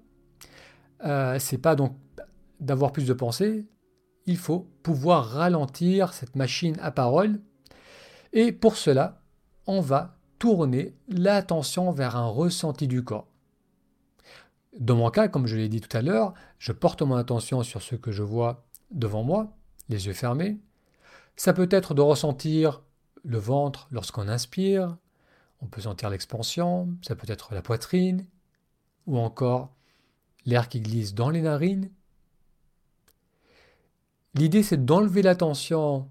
Euh, 1.06 1.38
c'est 1.40 1.58
pas 1.58 1.76
donc 1.76 1.96
d'avoir 2.60 2.94
plus 2.94 3.06
de 3.06 3.14
pensées, 3.14 3.66
il 4.26 4.38
faut 4.38 4.68
pouvoir 4.84 5.26
ralentir 5.30 6.14
cette 6.14 6.36
machine 6.36 6.78
à 6.82 6.92
parole. 6.92 7.42
Et 8.32 8.52
pour 8.52 8.78
cela, 8.78 9.22
on 9.68 9.82
va 9.82 10.18
tourner 10.40 10.96
l'attention 11.08 11.92
vers 11.92 12.16
un 12.16 12.28
ressenti 12.28 12.88
du 12.88 13.04
corps. 13.04 13.28
Dans 14.80 14.96
mon 14.96 15.10
cas, 15.10 15.28
comme 15.28 15.48
je 15.48 15.56
l'ai 15.56 15.70
dit 15.70 15.82
tout 15.82 15.96
à 15.96 16.02
l'heure, 16.02 16.34
je 16.58 16.72
porte 16.72 17.02
mon 17.02 17.16
attention 17.16 17.64
sur 17.64 17.82
ce 17.82 17.96
que 17.96 18.12
je 18.12 18.24
vois 18.24 18.66
devant 18.92 19.24
moi, 19.24 19.56
les 19.90 20.08
yeux 20.08 20.14
fermés. 20.14 20.60
Ça 21.36 21.54
peut 21.54 21.68
être 21.72 21.94
de 21.94 22.02
ressentir 22.02 22.82
le 23.24 23.38
ventre 23.38 23.88
lorsqu'on 23.92 24.28
inspire, 24.28 24.98
on 25.62 25.68
peut 25.68 25.82
sentir 25.82 26.10
l'expansion, 26.10 26.90
ça 27.02 27.16
peut 27.16 27.32
être 27.32 27.54
la 27.54 27.62
poitrine, 27.62 28.26
ou 29.06 29.18
encore 29.18 29.74
l'air 30.46 30.70
qui 30.70 30.82
glisse 30.82 31.14
dans 31.14 31.30
les 31.30 31.42
narines. 31.42 31.90
L'idée, 34.36 34.64
c'est 34.64 34.84
d'enlever 34.84 35.22
l'attention 35.22 36.10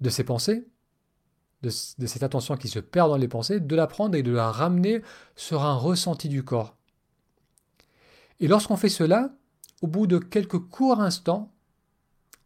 de 0.00 0.10
ces 0.10 0.24
pensées 0.24 0.68
de, 1.62 1.70
cette 1.70 2.22
attention 2.22 2.56
qui 2.56 2.68
se 2.68 2.78
perd 2.78 3.10
dans 3.10 3.16
les 3.16 3.28
pensées, 3.28 3.60
de 3.60 3.76
la 3.76 3.86
prendre 3.86 4.14
et 4.14 4.22
de 4.22 4.32
la 4.32 4.50
ramener 4.50 5.02
sur 5.36 5.64
un 5.64 5.74
ressenti 5.74 6.28
du 6.28 6.44
corps. 6.44 6.76
Et 8.40 8.48
lorsqu'on 8.48 8.76
fait 8.76 8.88
cela, 8.88 9.30
au 9.82 9.86
bout 9.86 10.06
de 10.06 10.18
quelques 10.18 10.58
courts 10.58 11.00
instants, 11.00 11.50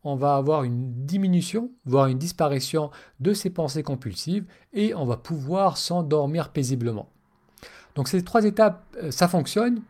on 0.04 0.16
va 0.16 0.36
avoir 0.36 0.64
une 0.64 1.06
diminution, 1.06 1.70
voire 1.84 2.06
une 2.08 2.18
disparition 2.18 2.90
de 3.20 3.32
ces 3.34 3.50
pensées 3.50 3.82
compulsives 3.82 4.46
et 4.72 4.94
on 4.94 5.04
va 5.04 5.16
pouvoir 5.16 5.76
s'endormir 5.76 6.50
paisiblement. 6.50 7.08
Donc 7.94 8.08
ces 8.08 8.24
trois 8.24 8.44
étapes, 8.44 8.84
euh, 9.02 9.10
ça 9.10 9.28
fonctionne, 9.28 9.82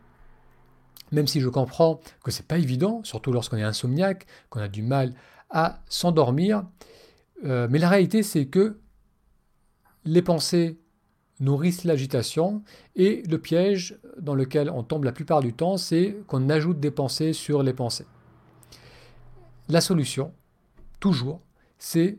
même 1.12 1.26
si 1.26 1.40
je 1.40 1.48
comprends 1.48 2.00
que 2.24 2.30
ce 2.30 2.40
n'est 2.40 2.46
pas 2.46 2.58
évident, 2.58 3.02
surtout 3.04 3.32
lorsqu'on 3.32 3.56
est 3.56 3.62
insomniaque, 3.62 4.26
qu'on 4.50 4.60
a 4.60 4.68
du 4.68 4.82
mal 4.82 5.14
à 5.50 5.80
s'endormir. 5.88 6.64
Euh, 7.44 7.68
mais 7.70 7.78
la 7.78 7.88
réalité, 7.88 8.22
c'est 8.22 8.46
que 8.46 8.78
les 10.04 10.22
pensées 10.22 10.78
nourrissent 11.42 11.84
l'agitation 11.84 12.62
et 12.96 13.22
le 13.28 13.38
piège 13.38 13.98
dans 14.18 14.34
lequel 14.34 14.70
on 14.70 14.82
tombe 14.82 15.04
la 15.04 15.12
plupart 15.12 15.40
du 15.40 15.52
temps, 15.52 15.76
c'est 15.76 16.16
qu'on 16.28 16.48
ajoute 16.48 16.80
des 16.80 16.90
pensées 16.90 17.32
sur 17.32 17.62
les 17.62 17.72
pensées. 17.72 18.06
La 19.68 19.80
solution, 19.80 20.32
toujours, 21.00 21.40
c'est 21.78 22.18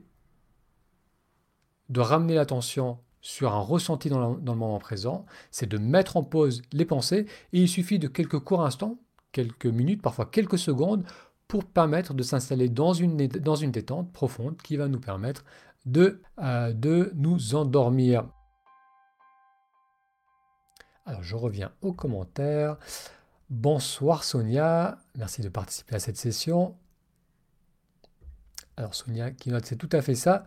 de 1.89 1.99
ramener 1.99 2.35
l'attention 2.35 2.99
sur 3.21 3.53
un 3.53 3.59
ressenti 3.59 4.09
dans 4.09 4.33
le, 4.33 4.39
moment 4.39 4.79
présent, 4.79 5.25
c'est 5.51 5.69
de 5.69 5.77
mettre 5.77 6.17
en 6.17 6.23
pause 6.23 6.61
les 6.73 6.85
pensées 6.85 7.25
et 7.53 7.61
il 7.61 7.69
suffit 7.69 7.99
de 7.99 8.07
quelques 8.07 8.39
courts 8.39 8.65
instants, 8.65 8.99
quelques 9.31 9.65
minutes, 9.65 10.01
parfois 10.01 10.25
quelques 10.25 10.57
secondes, 10.57 11.05
pour 11.47 11.63
permettre 11.63 12.13
de 12.13 12.23
s'installer 12.23 12.67
dans 12.67 12.93
une, 12.93 13.15
détente 13.15 14.11
profonde 14.11 14.57
qui 14.61 14.75
va 14.75 14.89
nous 14.89 14.99
permettre 14.99 15.45
de, 15.85 16.21
euh, 16.41 16.73
de 16.73 17.11
nous 17.15 17.55
endormir. 17.55 18.25
Alors 21.05 21.21
je 21.21 21.35
reviens 21.35 21.71
aux 21.81 21.91
commentaires. 21.91 22.77
Bonsoir 23.49 24.23
Sonia, 24.23 24.97
merci 25.17 25.41
de 25.41 25.49
participer 25.49 25.95
à 25.95 25.99
cette 25.99 26.15
session. 26.15 26.77
Alors 28.77 28.95
Sonia 28.95 29.31
qui 29.31 29.49
note, 29.49 29.65
c'est 29.65 29.75
tout 29.75 29.89
à 29.91 30.01
fait 30.01 30.15
ça. 30.15 30.45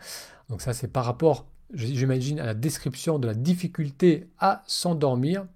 Donc 0.48 0.62
ça 0.62 0.72
c'est 0.72 0.88
par 0.88 1.04
rapport, 1.04 1.46
j'imagine, 1.74 2.40
à 2.40 2.46
la 2.46 2.54
description 2.54 3.18
de 3.18 3.26
la 3.26 3.34
difficulté 3.34 4.30
à 4.38 4.62
s'endormir. 4.66 5.46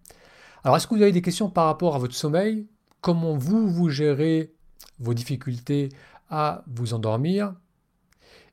Alors 0.65 0.77
est-ce 0.77 0.87
que 0.87 0.95
vous 0.95 1.03
avez 1.03 1.13
des 1.13 1.23
questions 1.23 1.49
par 1.49 1.65
rapport 1.65 1.95
à 1.95 1.99
votre 1.99 2.15
sommeil? 2.15 2.69
Comment 3.01 3.39
vous, 3.39 3.69
vous 3.69 3.89
gérez 3.89 4.53
vos 4.99 5.15
difficultés 5.15 5.89
à 6.29 6.63
vous 6.67 6.93
endormir? 6.93 7.55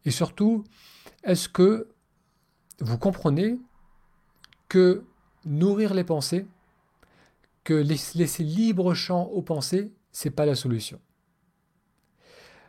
Et 0.06 0.12
surtout, 0.12 0.64
est-ce 1.26 1.50
que 1.50 1.90
vous 2.80 2.98
comprenez 2.98 3.60
que 4.70 5.04
nourrir 5.48 5.94
les 5.94 6.04
pensées, 6.04 6.46
que 7.64 7.74
laisser 7.74 8.44
libre 8.44 8.94
champ 8.94 9.24
aux 9.26 9.42
pensées, 9.42 9.92
c'est 10.12 10.30
pas 10.30 10.46
la 10.46 10.56
solution. 10.56 11.00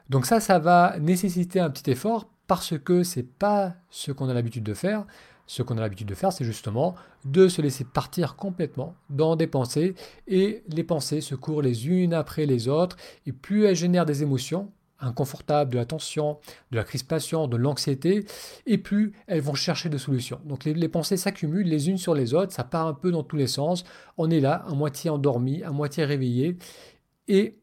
Donc 0.08 0.26
ça, 0.26 0.40
ça 0.40 0.58
va 0.58 0.96
nécessiter 0.98 1.60
un 1.60 1.70
petit 1.70 1.90
effort 1.90 2.28
parce 2.46 2.78
que 2.78 3.02
c'est 3.02 3.22
pas 3.22 3.74
ce 3.90 4.10
qu'on 4.10 4.28
a 4.28 4.34
l'habitude 4.34 4.64
de 4.64 4.74
faire. 4.74 5.04
Ce 5.46 5.62
qu'on 5.62 5.78
a 5.78 5.80
l'habitude 5.80 6.08
de 6.08 6.14
faire, 6.14 6.32
c'est 6.32 6.44
justement 6.44 6.94
de 7.24 7.48
se 7.48 7.62
laisser 7.62 7.84
partir 7.84 8.36
complètement 8.36 8.94
dans 9.08 9.34
des 9.34 9.46
pensées 9.46 9.94
et 10.26 10.62
les 10.68 10.84
pensées 10.84 11.22
se 11.22 11.34
courent 11.34 11.62
les 11.62 11.88
unes 11.88 12.12
après 12.12 12.44
les 12.44 12.68
autres 12.68 12.96
et 13.24 13.32
plus 13.32 13.64
elles 13.64 13.76
génèrent 13.76 14.04
des 14.04 14.22
émotions, 14.22 14.70
inconfortable, 15.00 15.72
de 15.72 15.76
la 15.76 15.84
tension, 15.84 16.38
de 16.70 16.76
la 16.76 16.84
crispation, 16.84 17.46
de 17.48 17.56
l'anxiété, 17.56 18.26
et 18.66 18.78
plus 18.78 19.12
elles 19.26 19.40
vont 19.40 19.54
chercher 19.54 19.88
de 19.88 19.98
solutions. 19.98 20.40
Donc 20.44 20.64
les, 20.64 20.88
pensées 20.88 21.16
s'accumulent 21.16 21.66
les 21.66 21.88
unes 21.88 21.98
sur 21.98 22.14
les 22.14 22.34
autres, 22.34 22.52
ça 22.52 22.64
part 22.64 22.86
un 22.86 22.94
peu 22.94 23.10
dans 23.10 23.22
tous 23.22 23.36
les 23.36 23.46
sens, 23.46 23.84
on 24.16 24.30
est 24.30 24.40
là, 24.40 24.64
à 24.66 24.74
moitié 24.74 25.10
endormi, 25.10 25.62
à 25.62 25.70
moitié 25.70 26.04
réveillé, 26.04 26.56
et 27.28 27.58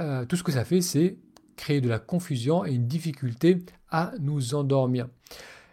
euh, 0.00 0.24
tout 0.26 0.36
ce 0.36 0.42
que 0.42 0.52
ça 0.52 0.64
fait, 0.64 0.80
c'est 0.80 1.16
créer 1.56 1.80
de 1.80 1.88
la 1.88 1.98
confusion 1.98 2.64
et 2.64 2.74
une 2.74 2.86
difficulté 2.86 3.64
à 3.90 4.12
nous 4.20 4.54
endormir. 4.54 5.08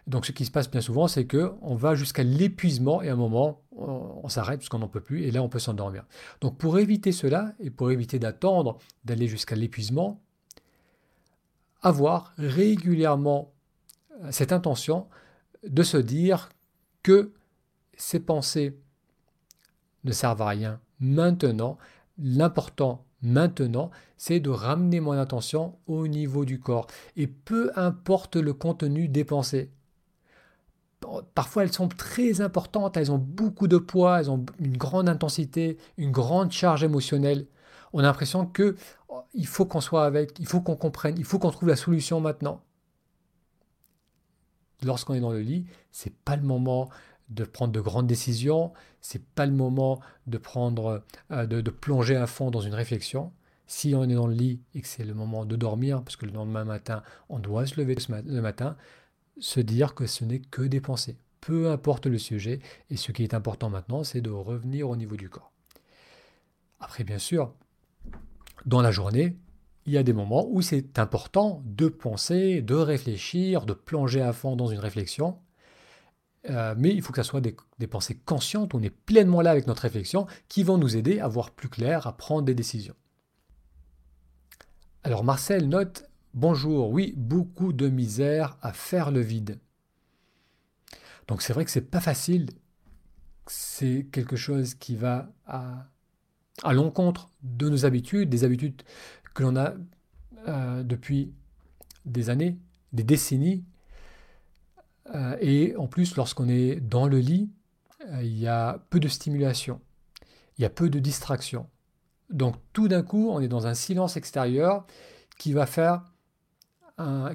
Donc 0.06 0.26
ce 0.26 0.32
qui 0.32 0.44
se 0.44 0.50
passe 0.50 0.70
bien 0.70 0.80
souvent, 0.80 1.08
c'est 1.08 1.26
que 1.26 1.52
on 1.62 1.76
va 1.76 1.94
jusqu'à 1.94 2.22
l'épuisement 2.22 3.02
et 3.02 3.08
à 3.08 3.14
un 3.14 3.16
moment, 3.16 3.62
on, 3.76 4.20
on 4.22 4.28
s'arrête 4.28 4.60
parce 4.60 4.68
qu'on 4.68 4.78
n'en 4.78 4.88
peut 4.88 5.00
plus 5.00 5.24
et 5.24 5.30
là 5.30 5.42
on 5.42 5.48
peut 5.48 5.58
s'endormir. 5.58 6.04
Donc 6.40 6.58
pour 6.58 6.78
éviter 6.78 7.10
cela 7.12 7.54
et 7.58 7.70
pour 7.70 7.90
éviter 7.90 8.18
d'attendre 8.18 8.78
d'aller 9.04 9.28
jusqu'à 9.28 9.56
l'épuisement, 9.56 10.20
avoir 11.84 12.32
régulièrement 12.38 13.52
euh, 14.22 14.32
cette 14.32 14.52
intention 14.52 15.06
de 15.62 15.82
se 15.82 15.96
dire 15.96 16.48
que 17.02 17.32
ces 17.96 18.18
pensées 18.18 18.76
ne 20.02 20.12
servent 20.12 20.42
à 20.42 20.48
rien 20.48 20.80
maintenant. 20.98 21.78
L'important 22.18 23.04
maintenant, 23.22 23.90
c'est 24.16 24.40
de 24.40 24.50
ramener 24.50 25.00
mon 25.00 25.12
attention 25.12 25.76
au 25.86 26.06
niveau 26.08 26.44
du 26.44 26.60
corps. 26.60 26.86
Et 27.16 27.26
peu 27.26 27.70
importe 27.76 28.36
le 28.36 28.52
contenu 28.52 29.08
des 29.08 29.24
pensées. 29.24 29.70
Parfois, 31.34 31.64
elles 31.64 31.72
sont 31.72 31.88
très 31.88 32.40
importantes, 32.40 32.96
elles 32.96 33.12
ont 33.12 33.18
beaucoup 33.18 33.68
de 33.68 33.76
poids, 33.76 34.20
elles 34.20 34.30
ont 34.30 34.44
une 34.58 34.76
grande 34.76 35.08
intensité, 35.08 35.76
une 35.98 36.12
grande 36.12 36.50
charge 36.50 36.82
émotionnelle. 36.82 37.46
On 37.94 38.00
a 38.00 38.02
l'impression 38.02 38.44
que 38.44 38.76
il 39.34 39.46
faut 39.46 39.66
qu'on 39.66 39.80
soit 39.80 40.04
avec, 40.04 40.38
il 40.40 40.46
faut 40.46 40.60
qu'on 40.60 40.74
comprenne, 40.74 41.14
il 41.16 41.24
faut 41.24 41.38
qu'on 41.38 41.52
trouve 41.52 41.68
la 41.68 41.76
solution 41.76 42.20
maintenant. 42.20 42.60
Lorsqu'on 44.82 45.14
est 45.14 45.20
dans 45.20 45.30
le 45.30 45.40
lit, 45.40 45.64
c'est 45.92 46.12
pas 46.12 46.34
le 46.34 46.42
moment 46.42 46.90
de 47.28 47.44
prendre 47.44 47.72
de 47.72 47.80
grandes 47.80 48.08
décisions, 48.08 48.72
c'est 49.00 49.24
pas 49.24 49.46
le 49.46 49.52
moment 49.52 50.00
de 50.26 50.38
prendre, 50.38 51.04
euh, 51.30 51.46
de, 51.46 51.70
plonger 51.70 52.16
à 52.16 52.26
fond 52.26 52.50
dans 52.50 52.60
une 52.60 52.74
réflexion. 52.74 53.32
Si 53.68 53.94
on 53.94 54.02
est 54.02 54.14
dans 54.14 54.26
le 54.26 54.34
lit 54.34 54.60
et 54.74 54.80
que 54.80 54.88
c'est 54.88 55.04
le 55.04 55.14
moment 55.14 55.46
de 55.46 55.54
dormir, 55.54 56.02
parce 56.02 56.16
que 56.16 56.26
le 56.26 56.32
lendemain 56.32 56.64
matin, 56.64 57.04
on 57.28 57.38
doit 57.38 57.64
se 57.64 57.80
lever 57.80 57.96
le 58.26 58.40
matin, 58.40 58.76
se 59.38 59.60
dire 59.60 59.94
que 59.94 60.06
ce 60.06 60.24
n'est 60.24 60.40
que 60.40 60.62
des 60.62 60.80
pensées, 60.80 61.16
peu 61.40 61.70
importe 61.70 62.06
le 62.06 62.18
sujet. 62.18 62.58
Et 62.90 62.96
ce 62.96 63.12
qui 63.12 63.22
est 63.22 63.34
important 63.34 63.70
maintenant, 63.70 64.02
c'est 64.02 64.20
de 64.20 64.30
revenir 64.30 64.90
au 64.90 64.96
niveau 64.96 65.16
du 65.16 65.30
corps. 65.30 65.52
Après, 66.80 67.04
bien 67.04 67.18
sûr, 67.18 67.54
dans 68.66 68.82
la 68.82 68.90
journée, 68.90 69.36
il 69.86 69.92
y 69.92 69.98
a 69.98 70.02
des 70.02 70.12
moments 70.12 70.46
où 70.48 70.62
c'est 70.62 70.98
important 70.98 71.62
de 71.66 71.88
penser, 71.88 72.62
de 72.62 72.74
réfléchir, 72.74 73.66
de 73.66 73.74
plonger 73.74 74.22
à 74.22 74.32
fond 74.32 74.56
dans 74.56 74.68
une 74.68 74.78
réflexion. 74.78 75.38
Euh, 76.50 76.74
mais 76.76 76.90
il 76.90 77.02
faut 77.02 77.12
que 77.12 77.22
ce 77.22 77.28
soit 77.28 77.40
des, 77.40 77.86
pensées 77.86 78.18
conscientes, 78.24 78.74
on 78.74 78.82
est 78.82 78.90
pleinement 78.90 79.40
là 79.40 79.50
avec 79.50 79.66
notre 79.66 79.82
réflexion, 79.82 80.26
qui 80.48 80.62
vont 80.62 80.78
nous 80.78 80.96
aider 80.96 81.20
à 81.20 81.28
voir 81.28 81.50
plus 81.50 81.68
clair, 81.68 82.06
à 82.06 82.16
prendre 82.16 82.42
des 82.42 82.54
décisions. 82.54 82.94
Alors 85.02 85.24
Marcel 85.24 85.68
note, 85.68 86.08
Bonjour, 86.34 86.90
oui, 86.90 87.14
beaucoup 87.16 87.72
de 87.72 87.88
misère 87.88 88.58
à 88.60 88.72
faire 88.72 89.12
le 89.12 89.20
vide. 89.20 89.60
Donc 91.28 91.42
c'est 91.42 91.52
vrai 91.52 91.64
que 91.64 91.70
c'est 91.70 91.80
pas 91.80 92.00
facile. 92.00 92.48
C'est 93.46 94.08
quelque 94.10 94.34
chose 94.34 94.74
qui 94.74 94.96
va 94.96 95.32
à, 95.46 95.86
à 96.62 96.72
l'encontre 96.72 97.30
de 97.42 97.68
nos 97.68 97.84
habitudes, 97.84 98.28
des 98.28 98.44
habitudes 98.44 98.82
que 99.34 99.42
l'on 99.42 99.56
a 99.56 99.74
euh, 100.46 100.82
depuis 100.82 101.32
des 102.04 102.30
années, 102.30 102.58
des 102.92 103.02
décennies. 103.02 103.64
Euh, 105.14 105.36
et 105.40 105.74
en 105.76 105.86
plus, 105.86 106.16
lorsqu'on 106.16 106.48
est 106.48 106.80
dans 106.80 107.06
le 107.06 107.18
lit, 107.18 107.50
euh, 108.08 108.22
il 108.22 108.38
y 108.38 108.46
a 108.46 108.80
peu 108.90 109.00
de 109.00 109.08
stimulation, 109.08 109.80
il 110.56 110.62
y 110.62 110.64
a 110.64 110.70
peu 110.70 110.88
de 110.88 110.98
distraction. 110.98 111.68
Donc 112.30 112.56
tout 112.72 112.88
d'un 112.88 113.02
coup, 113.02 113.30
on 113.30 113.40
est 113.40 113.48
dans 113.48 113.66
un 113.66 113.74
silence 113.74 114.16
extérieur 114.16 114.86
qui 115.38 115.52
va 115.52 115.66
faire, 115.66 116.04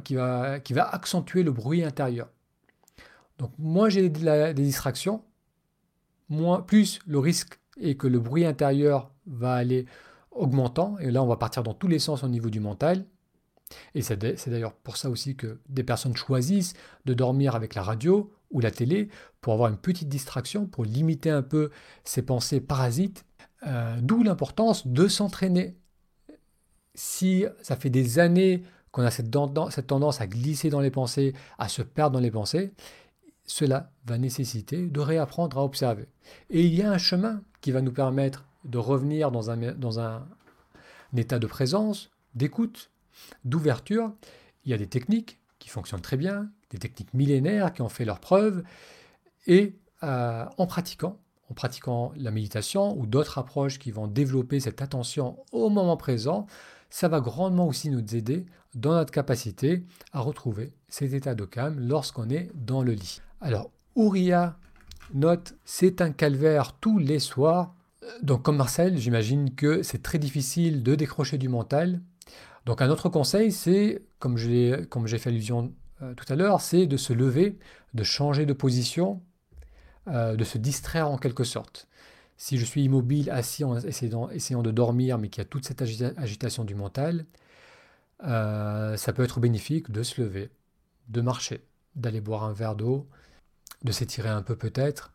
qui, 0.05 0.15
va, 0.15 0.59
qui 0.61 0.73
va 0.73 0.87
accentuer 0.87 1.43
le 1.43 1.51
bruit 1.51 1.83
intérieur. 1.83 2.29
Donc 3.37 3.51
moins 3.57 3.89
j'ai 3.89 4.07
des 4.09 4.53
distractions, 4.53 5.23
moins, 6.29 6.61
plus 6.61 6.99
le 7.05 7.19
risque 7.19 7.58
est 7.79 7.95
que 7.95 8.07
le 8.07 8.19
bruit 8.19 8.45
intérieur 8.45 9.11
va 9.25 9.53
aller 9.53 9.85
augmentant, 10.31 10.97
et 10.99 11.11
là 11.11 11.23
on 11.23 11.27
va 11.27 11.37
partir 11.37 11.63
dans 11.63 11.73
tous 11.73 11.87
les 11.87 11.99
sens 11.99 12.23
au 12.23 12.27
niveau 12.27 12.49
du 12.49 12.59
mental. 12.59 13.05
Et 13.93 14.01
c'est 14.01 14.17
d'ailleurs 14.47 14.73
pour 14.73 14.97
ça 14.97 15.09
aussi 15.09 15.35
que 15.35 15.59
des 15.69 15.83
personnes 15.83 16.15
choisissent 16.15 16.73
de 17.05 17.13
dormir 17.13 17.55
avec 17.55 17.75
la 17.75 17.83
radio 17.83 18.31
ou 18.51 18.61
la 18.61 18.71
télé 18.71 19.09
pour 19.41 19.53
avoir 19.53 19.69
une 19.69 19.77
petite 19.77 20.09
distraction, 20.09 20.65
pour 20.65 20.85
limiter 20.85 21.29
un 21.29 21.43
peu 21.43 21.69
ces 22.03 22.23
pensées 22.23 22.61
parasites. 22.61 23.25
Euh, 23.67 23.97
d'où 24.01 24.23
l'importance 24.23 24.87
de 24.87 25.07
s'entraîner. 25.07 25.75
Si 26.95 27.45
ça 27.61 27.75
fait 27.75 27.89
des 27.89 28.17
années 28.19 28.63
qu'on 28.91 29.03
a 29.03 29.11
cette 29.11 29.29
tendance 29.29 30.21
à 30.21 30.27
glisser 30.27 30.69
dans 30.69 30.79
les 30.79 30.91
pensées, 30.91 31.33
à 31.57 31.67
se 31.67 31.81
perdre 31.81 32.13
dans 32.13 32.21
les 32.21 32.31
pensées, 32.31 32.73
cela 33.45 33.91
va 34.05 34.17
nécessiter 34.17 34.87
de 34.87 34.99
réapprendre 34.99 35.57
à 35.57 35.63
observer. 35.63 36.07
Et 36.49 36.65
il 36.65 36.73
y 36.73 36.81
a 36.81 36.91
un 36.91 36.97
chemin 36.97 37.41
qui 37.61 37.71
va 37.71 37.81
nous 37.81 37.91
permettre 37.91 38.45
de 38.65 38.77
revenir 38.77 39.31
dans 39.31 39.51
un, 39.51 39.73
dans 39.73 39.99
un, 39.99 40.25
état 41.15 41.39
de 41.39 41.47
présence, 41.47 42.11
d'écoute, 42.35 42.91
d'ouverture. 43.43 44.13
Il 44.65 44.71
y 44.71 44.73
a 44.73 44.77
des 44.77 44.87
techniques 44.87 45.39
qui 45.57 45.69
fonctionnent 45.69 46.01
très 46.01 46.17
bien, 46.17 46.49
des 46.69 46.77
techniques 46.77 47.13
millénaires 47.13 47.73
qui 47.73 47.81
ont 47.81 47.89
fait 47.89 48.05
leurs 48.05 48.19
preuves, 48.19 48.63
et 49.47 49.75
euh, 50.03 50.45
en 50.57 50.67
pratiquant, 50.67 51.19
en 51.49 51.53
pratiquant 51.53 52.13
la 52.15 52.31
méditation 52.31 52.97
ou 52.97 53.07
d'autres 53.07 53.37
approches 53.37 53.79
qui 53.79 53.91
vont 53.91 54.07
développer 54.07 54.59
cette 54.59 54.81
attention 54.81 55.43
au 55.51 55.69
moment 55.69 55.97
présent, 55.97 56.45
ça 56.89 57.07
va 57.07 57.19
grandement 57.19 57.67
aussi 57.67 57.89
nous 57.89 58.15
aider 58.15 58.45
dans 58.75 58.93
notre 58.93 59.11
capacité 59.11 59.83
à 60.13 60.19
retrouver 60.19 60.73
cet 60.87 61.13
état 61.13 61.35
de 61.35 61.45
calme 61.45 61.79
lorsqu'on 61.79 62.29
est 62.29 62.51
dans 62.53 62.83
le 62.83 62.93
lit. 62.93 63.21
Alors, 63.41 63.71
Ouria 63.95 64.57
note, 65.13 65.55
c'est 65.65 66.01
un 66.01 66.11
calvaire 66.11 66.73
tous 66.79 66.99
les 66.99 67.19
soirs. 67.19 67.75
Donc, 68.21 68.43
comme 68.43 68.57
Marcel, 68.57 68.97
j'imagine 68.97 69.55
que 69.55 69.83
c'est 69.83 70.01
très 70.01 70.19
difficile 70.19 70.83
de 70.83 70.95
décrocher 70.95 71.37
du 71.37 71.49
mental. 71.49 72.01
Donc, 72.65 72.81
un 72.81 72.89
autre 72.89 73.09
conseil, 73.09 73.51
c'est, 73.51 74.03
comme 74.19 74.37
j'ai 74.37 74.87
fait 75.17 75.29
allusion 75.29 75.73
euh, 76.01 76.13
tout 76.13 76.25
à 76.31 76.35
l'heure, 76.35 76.61
c'est 76.61 76.87
de 76.87 76.97
se 76.97 77.13
lever, 77.13 77.57
de 77.93 78.03
changer 78.03 78.45
de 78.45 78.53
position, 78.53 79.21
euh, 80.07 80.35
de 80.35 80.43
se 80.43 80.57
distraire 80.57 81.09
en 81.09 81.17
quelque 81.17 81.43
sorte. 81.43 81.87
Si 82.37 82.57
je 82.57 82.65
suis 82.65 82.83
immobile, 82.83 83.29
assis, 83.29 83.63
en 83.63 83.77
essayant, 83.77 84.61
de 84.61 84.71
dormir, 84.71 85.17
mais 85.17 85.29
qu'il 85.29 85.41
y 85.41 85.45
a 85.45 85.49
toute 85.49 85.65
cette 85.65 85.81
agitation 85.81 86.63
du 86.63 86.73
mental, 86.73 87.25
euh, 88.23 88.95
ça 88.95 89.13
peut 89.13 89.23
être 89.23 89.39
bénéfique 89.39 89.91
de 89.91 90.03
se 90.03 90.21
lever, 90.21 90.49
de 91.09 91.21
marcher, 91.21 91.65
d'aller 91.95 92.21
boire 92.21 92.43
un 92.45 92.53
verre 92.53 92.75
d'eau, 92.75 93.09
de 93.83 93.91
s'étirer 93.91 94.29
un 94.29 94.41
peu 94.41 94.55
peut-être, 94.55 95.13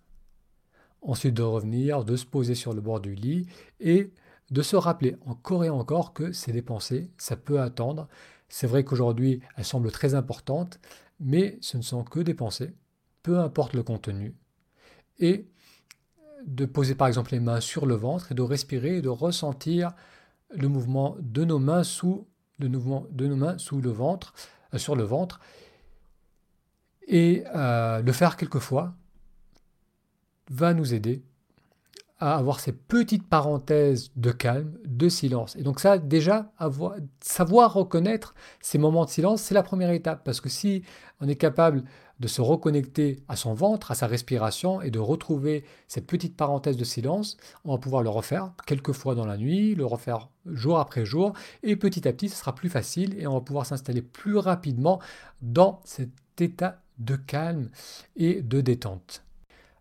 ensuite 1.02 1.34
de 1.34 1.42
revenir, 1.42 2.04
de 2.04 2.16
se 2.16 2.24
poser 2.24 2.54
sur 2.54 2.72
le 2.72 2.80
bord 2.80 3.00
du 3.00 3.14
lit 3.14 3.46
et 3.80 4.12
de 4.50 4.62
se 4.62 4.76
rappeler 4.76 5.16
encore 5.26 5.64
et 5.64 5.70
encore 5.70 6.12
que 6.12 6.32
c'est 6.32 6.52
des 6.52 6.62
pensées, 6.62 7.10
ça 7.18 7.36
peut 7.36 7.60
attendre. 7.60 8.08
C'est 8.48 8.66
vrai 8.66 8.84
qu'aujourd'hui, 8.84 9.40
elles 9.56 9.64
semblent 9.64 9.90
très 9.90 10.14
importantes, 10.14 10.78
mais 11.20 11.58
ce 11.60 11.76
ne 11.76 11.82
sont 11.82 12.04
que 12.04 12.20
des 12.20 12.34
pensées, 12.34 12.74
peu 13.22 13.38
importe 13.38 13.74
le 13.74 13.82
contenu. 13.82 14.34
Et 15.18 15.48
de 16.46 16.66
poser 16.66 16.94
par 16.94 17.08
exemple 17.08 17.32
les 17.32 17.40
mains 17.40 17.60
sur 17.60 17.86
le 17.86 17.94
ventre 17.94 18.32
et 18.32 18.34
de 18.34 18.42
respirer 18.42 18.98
et 18.98 19.02
de 19.02 19.08
ressentir 19.08 19.92
le 20.50 20.68
mouvement 20.68 21.16
de 21.20 21.44
nos 21.44 21.58
mains 21.58 21.84
sous 21.84 22.26
le 22.58 22.68
nos 22.68 23.36
mains 23.36 23.56
ventre, 23.92 24.34
euh, 24.72 24.78
sur 24.78 24.94
le 24.94 25.02
ventre, 25.02 25.40
et 27.06 27.44
euh, 27.54 28.02
le 28.02 28.12
faire 28.12 28.36
quelquefois 28.36 28.94
va 30.50 30.74
nous 30.74 30.94
aider 30.94 31.22
à 32.20 32.36
avoir 32.36 32.60
ces 32.60 32.72
petites 32.72 33.26
parenthèses 33.26 34.10
de 34.16 34.30
calme, 34.30 34.78
de 34.86 35.08
silence. 35.08 35.56
Et 35.56 35.62
donc 35.62 35.80
ça, 35.80 35.98
déjà, 35.98 36.52
savoir 37.20 37.74
reconnaître 37.74 38.34
ces 38.60 38.78
moments 38.78 39.04
de 39.04 39.10
silence, 39.10 39.42
c'est 39.42 39.54
la 39.54 39.62
première 39.62 39.90
étape. 39.90 40.22
Parce 40.24 40.40
que 40.40 40.48
si 40.48 40.84
on 41.20 41.28
est 41.28 41.36
capable 41.36 41.84
de 42.20 42.28
se 42.28 42.40
reconnecter 42.40 43.24
à 43.28 43.34
son 43.34 43.52
ventre, 43.52 43.90
à 43.90 43.94
sa 43.94 44.06
respiration, 44.06 44.80
et 44.80 44.90
de 44.90 45.00
retrouver 45.00 45.64
cette 45.88 46.06
petite 46.06 46.36
parenthèse 46.36 46.76
de 46.76 46.84
silence, 46.84 47.36
on 47.64 47.72
va 47.72 47.78
pouvoir 47.78 48.02
le 48.02 48.10
refaire 48.10 48.52
quelques 48.66 48.92
fois 48.92 49.16
dans 49.16 49.26
la 49.26 49.36
nuit, 49.36 49.74
le 49.74 49.84
refaire 49.84 50.28
jour 50.46 50.78
après 50.78 51.04
jour, 51.04 51.32
et 51.64 51.74
petit 51.74 52.06
à 52.06 52.12
petit, 52.12 52.28
ce 52.28 52.36
sera 52.36 52.54
plus 52.54 52.68
facile, 52.68 53.16
et 53.18 53.26
on 53.26 53.34
va 53.34 53.40
pouvoir 53.40 53.66
s'installer 53.66 54.02
plus 54.02 54.36
rapidement 54.36 55.00
dans 55.42 55.80
cet 55.84 56.10
état 56.38 56.83
de 56.98 57.16
calme 57.16 57.70
et 58.16 58.42
de 58.42 58.60
détente. 58.60 59.24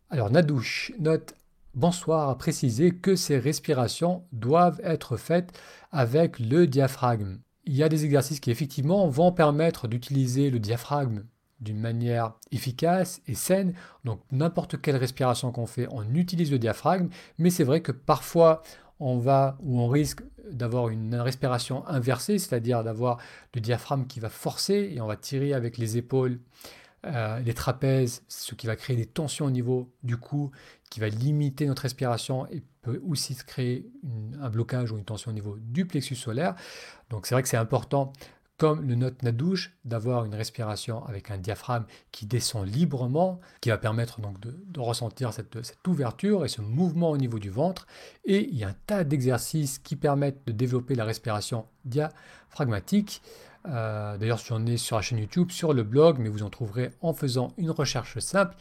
Alors 0.10 0.30
Nadouche 0.30 0.91
note 0.99 1.36
Bonsoir 1.76 2.30
a 2.30 2.38
précisé 2.38 2.91
que 2.91 3.15
ces 3.15 3.39
respirations 3.39 4.26
doivent 4.32 4.80
être 4.84 5.17
faites 5.17 5.60
avec 5.91 6.38
le 6.38 6.67
diaphragme. 6.67 7.39
Il 7.65 7.73
y 7.73 7.82
a 7.82 7.89
des 7.89 8.06
exercices 8.06 8.39
qui 8.39 8.52
effectivement 8.52 9.08
vont 9.08 9.32
permettre 9.32 9.88
d'utiliser 9.88 10.52
le 10.52 10.60
diaphragme 10.60 11.23
d'une 11.60 11.80
manière 11.80 12.34
efficace 12.52 13.23
et 13.26 13.34
saine. 13.34 13.73
Donc 14.04 14.21
n'importe 14.32 14.80
quelle 14.80 14.97
respiration 14.97 15.52
qu'on 15.52 15.65
fait, 15.65 15.88
on 15.89 16.13
utilise 16.13 16.52
le 16.52 16.60
diaphragme, 16.60 17.10
mais 17.39 17.49
c'est 17.49 17.63
vrai 17.63 17.82
que 17.82 17.91
parfois 17.91 18.62
on 18.99 19.17
va 19.17 19.58
ou 19.62 19.80
on 19.80 19.88
risque 19.88 20.21
d'avoir 20.52 20.89
une 20.89 21.15
respiration 21.15 21.88
inversée, 21.88 22.38
c'est-à-dire 22.38 22.84
d'avoir 22.84 23.17
le 23.56 23.62
diaphragme 23.62 24.06
qui 24.06 24.19
va 24.19 24.30
forcer 24.30 24.91
et 24.93 25.02
on 25.02 25.08
va 25.08 25.15
tirer 25.15 25.54
avec 25.54 25.80
les 25.80 25.97
épaules 25.97 26.39
euh, 27.05 27.39
les 27.39 27.53
trapèzes, 27.53 28.23
ce 28.27 28.55
qui 28.55 28.65
va 28.65 28.75
créer 28.75 28.95
des 28.95 29.05
tensions 29.05 29.45
au 29.45 29.51
niveau 29.51 29.91
du 30.03 30.17
cou, 30.17 30.51
qui 30.89 30.99
va 30.99 31.09
limiter 31.09 31.65
notre 31.65 31.81
respiration 31.81 32.47
et 32.47 32.63
peut 32.81 33.01
aussi 33.07 33.35
créer 33.35 33.89
un 34.39 34.49
blocage 34.49 34.91
ou 34.91 34.97
une 34.97 35.03
tension 35.03 35.31
au 35.31 35.33
niveau 35.33 35.57
du 35.59 35.85
plexus 35.85 36.15
solaire. 36.15 36.55
Donc 37.09 37.25
c'est 37.25 37.35
vrai 37.35 37.41
que 37.41 37.49
c'est 37.49 37.57
important, 37.57 38.13
comme 38.57 38.87
le 38.87 38.95
note 38.95 39.21
Nadouche, 39.23 39.75
d'avoir 39.83 40.23
une 40.23 40.35
respiration 40.35 41.05
avec 41.05 41.31
un 41.31 41.37
diaphragme 41.37 41.85
qui 42.11 42.25
descend 42.25 42.67
librement, 42.67 43.39
qui 43.59 43.69
va 43.69 43.77
permettre 43.77 44.21
donc 44.21 44.39
de, 44.39 44.79
ressentir 44.79 45.33
cette, 45.33 45.63
cette, 45.63 45.85
ouverture 45.87 46.45
et 46.45 46.47
ce 46.47 46.61
mouvement 46.61 47.09
au 47.09 47.17
niveau 47.17 47.39
du 47.39 47.49
ventre. 47.49 47.87
Et 48.23 48.47
il 48.49 48.55
y 48.57 48.63
a 48.63 48.69
un 48.69 48.75
tas 48.85 49.03
d'exercices 49.03 49.79
qui 49.79 49.95
permettent 49.95 50.45
de 50.45 50.51
développer 50.51 50.95
la 50.95 51.05
respiration 51.05 51.65
diaphragmatique. 51.85 53.21
Euh, 53.67 54.17
d'ailleurs, 54.17 54.39
j'en 54.39 54.65
ai 54.65 54.78
sur 54.78 54.97
la 54.97 55.02
chaîne 55.02 55.19
YouTube, 55.19 55.52
sur 55.52 55.73
le 55.73 55.84
blog, 55.84 56.17
mais 56.19 56.30
vous 56.30 56.43
en 56.43 56.49
trouverez 56.49 56.91
en 57.02 57.13
faisant 57.13 57.54
une 57.58 57.71
recherche 57.71 58.19
simple, 58.19 58.56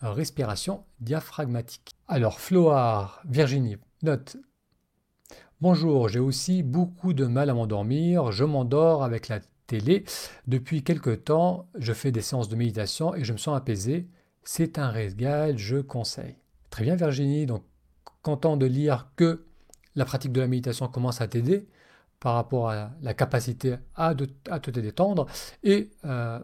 respiration 0.00 0.84
diaphragmatique. 1.00 1.94
Alors, 2.06 2.40
Floar, 2.40 3.22
Virginie, 3.28 3.76
note. 4.02 4.36
Bonjour, 5.60 6.08
j'ai 6.08 6.20
aussi 6.20 6.62
beaucoup 6.62 7.12
de 7.12 7.26
mal 7.26 7.50
à 7.50 7.54
m'endormir. 7.54 8.30
Je 8.30 8.44
m'endors 8.44 9.02
avec 9.02 9.28
la 9.28 9.40
télé. 9.66 10.04
Depuis 10.46 10.82
quelque 10.82 11.10
temps, 11.10 11.68
je 11.78 11.92
fais 11.92 12.12
des 12.12 12.22
séances 12.22 12.48
de 12.48 12.56
méditation 12.56 13.14
et 13.14 13.24
je 13.24 13.32
me 13.32 13.38
sens 13.38 13.56
apaisé. 13.56 14.08
C'est 14.44 14.78
un 14.78 14.88
régal, 14.88 15.58
je 15.58 15.78
conseille. 15.78 16.36
Très 16.70 16.84
bien, 16.84 16.96
Virginie. 16.96 17.46
Donc, 17.46 17.64
content 18.22 18.56
de 18.56 18.66
lire 18.66 19.10
que 19.16 19.46
la 19.94 20.04
pratique 20.04 20.32
de 20.32 20.40
la 20.40 20.46
méditation 20.46 20.88
commence 20.88 21.20
à 21.20 21.28
t'aider 21.28 21.68
par 22.20 22.34
rapport 22.34 22.70
à 22.70 22.90
la 23.00 23.14
capacité 23.14 23.76
à, 23.94 24.14
te 24.14 24.70
détendre, 24.70 25.26
et 25.62 25.90
euh, 26.04 26.40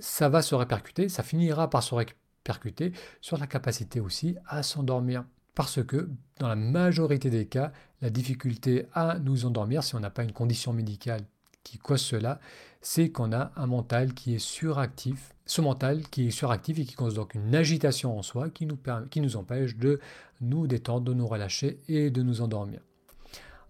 ça 0.00 0.28
va 0.28 0.42
se 0.42 0.54
répercuter, 0.54 1.08
ça 1.08 1.22
finira 1.22 1.70
par 1.70 1.82
se 1.82 1.94
répercuter 1.94 2.92
sur 3.20 3.38
la 3.38 3.46
capacité 3.46 4.00
aussi 4.00 4.36
à 4.46 4.62
s'endormir. 4.62 5.24
Parce 5.54 5.82
que 5.82 6.10
dans 6.38 6.48
la 6.48 6.56
majorité 6.56 7.30
des 7.30 7.46
cas, 7.46 7.72
la 8.02 8.10
difficulté 8.10 8.86
à 8.92 9.18
nous 9.18 9.46
endormir, 9.46 9.82
si 9.82 9.94
on 9.94 10.00
n'a 10.00 10.10
pas 10.10 10.22
une 10.22 10.32
condition 10.32 10.72
médicale 10.72 11.22
qui 11.64 11.78
cause 11.78 12.02
cela, 12.02 12.40
c'est 12.82 13.10
qu'on 13.10 13.32
a 13.32 13.52
un 13.56 13.66
mental 13.66 14.14
qui 14.14 14.34
est 14.34 14.38
suractif. 14.38 15.34
Ce 15.46 15.60
mental 15.60 16.02
qui 16.08 16.28
est 16.28 16.30
suractif 16.30 16.78
et 16.78 16.84
qui 16.84 16.94
cause 16.94 17.14
donc 17.14 17.34
une 17.34 17.54
agitation 17.54 18.18
en 18.18 18.22
soi 18.22 18.50
qui 18.50 18.66
nous, 18.66 18.78
qui 19.10 19.20
nous 19.20 19.36
empêche 19.36 19.76
de 19.76 19.98
nous 20.40 20.66
détendre, 20.66 21.06
de 21.06 21.14
nous 21.14 21.26
relâcher 21.26 21.80
et 21.88 22.10
de 22.10 22.22
nous 22.22 22.42
endormir. 22.42 22.80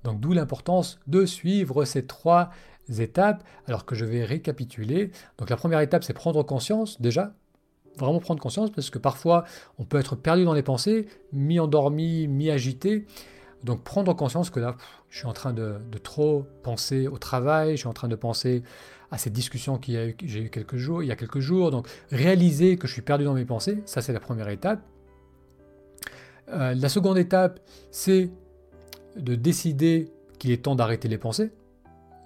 Donc 0.05 0.21
d'où 0.21 0.33
l'importance 0.33 0.99
de 1.07 1.27
suivre 1.27 1.85
ces 1.85 2.07
trois 2.07 2.51
étapes, 2.99 3.43
alors 3.67 3.85
que 3.85 3.95
je 3.95 4.05
vais 4.05 4.25
récapituler. 4.25 5.11
Donc 5.39 5.51
la 5.51 5.57
première 5.57 5.81
étape, 5.81 6.05
c'est 6.05 6.13
prendre 6.13 6.43
conscience 6.43 7.01
déjà, 7.01 7.35
vraiment 7.99 8.21
prendre 8.21 8.41
conscience, 8.41 8.71
parce 8.71 8.91
que 8.91 8.99
parfois 8.99 9.45
on 9.79 9.85
peut 9.85 9.99
être 9.99 10.17
perdu 10.17 10.45
dans 10.45 10.55
les 10.55 10.63
pensées, 10.63 11.07
mi-endormi, 11.33 12.29
mi-agité. 12.29 13.07
Donc 13.65 13.83
prendre 13.83 14.15
conscience 14.15 14.51
que 14.51 14.61
là, 14.61 14.77
je 15.09 15.19
suis 15.19 15.27
en 15.27 15.33
train 15.33 15.53
de, 15.53 15.81
trop 16.03 16.47
penser 16.63 17.09
au 17.09 17.19
travail, 17.19 17.73
je 17.73 17.79
suis 17.79 17.89
en 17.89 17.95
train 17.95 18.09
de 18.09 18.17
penser 18.17 18.63
à 19.11 19.19
cette 19.19 19.33
discussion 19.33 19.79
que 19.79 20.15
j'ai 20.25 20.43
eu 20.43 20.51
quelques 20.51 20.77
jours, 20.77 21.03
il 21.03 21.07
y 21.07 21.13
a 21.13 21.17
quelques 21.17 21.41
jours. 21.41 21.71
Donc 21.71 21.89
réaliser 22.11 22.77
que 22.77 22.87
je 22.87 22.93
suis 22.93 23.03
perdu 23.03 23.25
dans 23.25 23.35
mes 23.35 23.45
pensées, 23.45 23.83
ça 23.87 24.03
c'est 24.03 24.13
la 24.13 24.21
première 24.21 24.49
étape. 24.49 24.81
Euh, 26.49 26.75
la 26.75 26.89
seconde 26.89 27.19
étape, 27.19 27.59
c'est 27.91 28.31
de 29.17 29.35
décider 29.35 30.13
qu'il 30.39 30.51
est 30.51 30.65
temps 30.65 30.75
d'arrêter 30.75 31.09
les 31.09 31.19
pensées. 31.19 31.53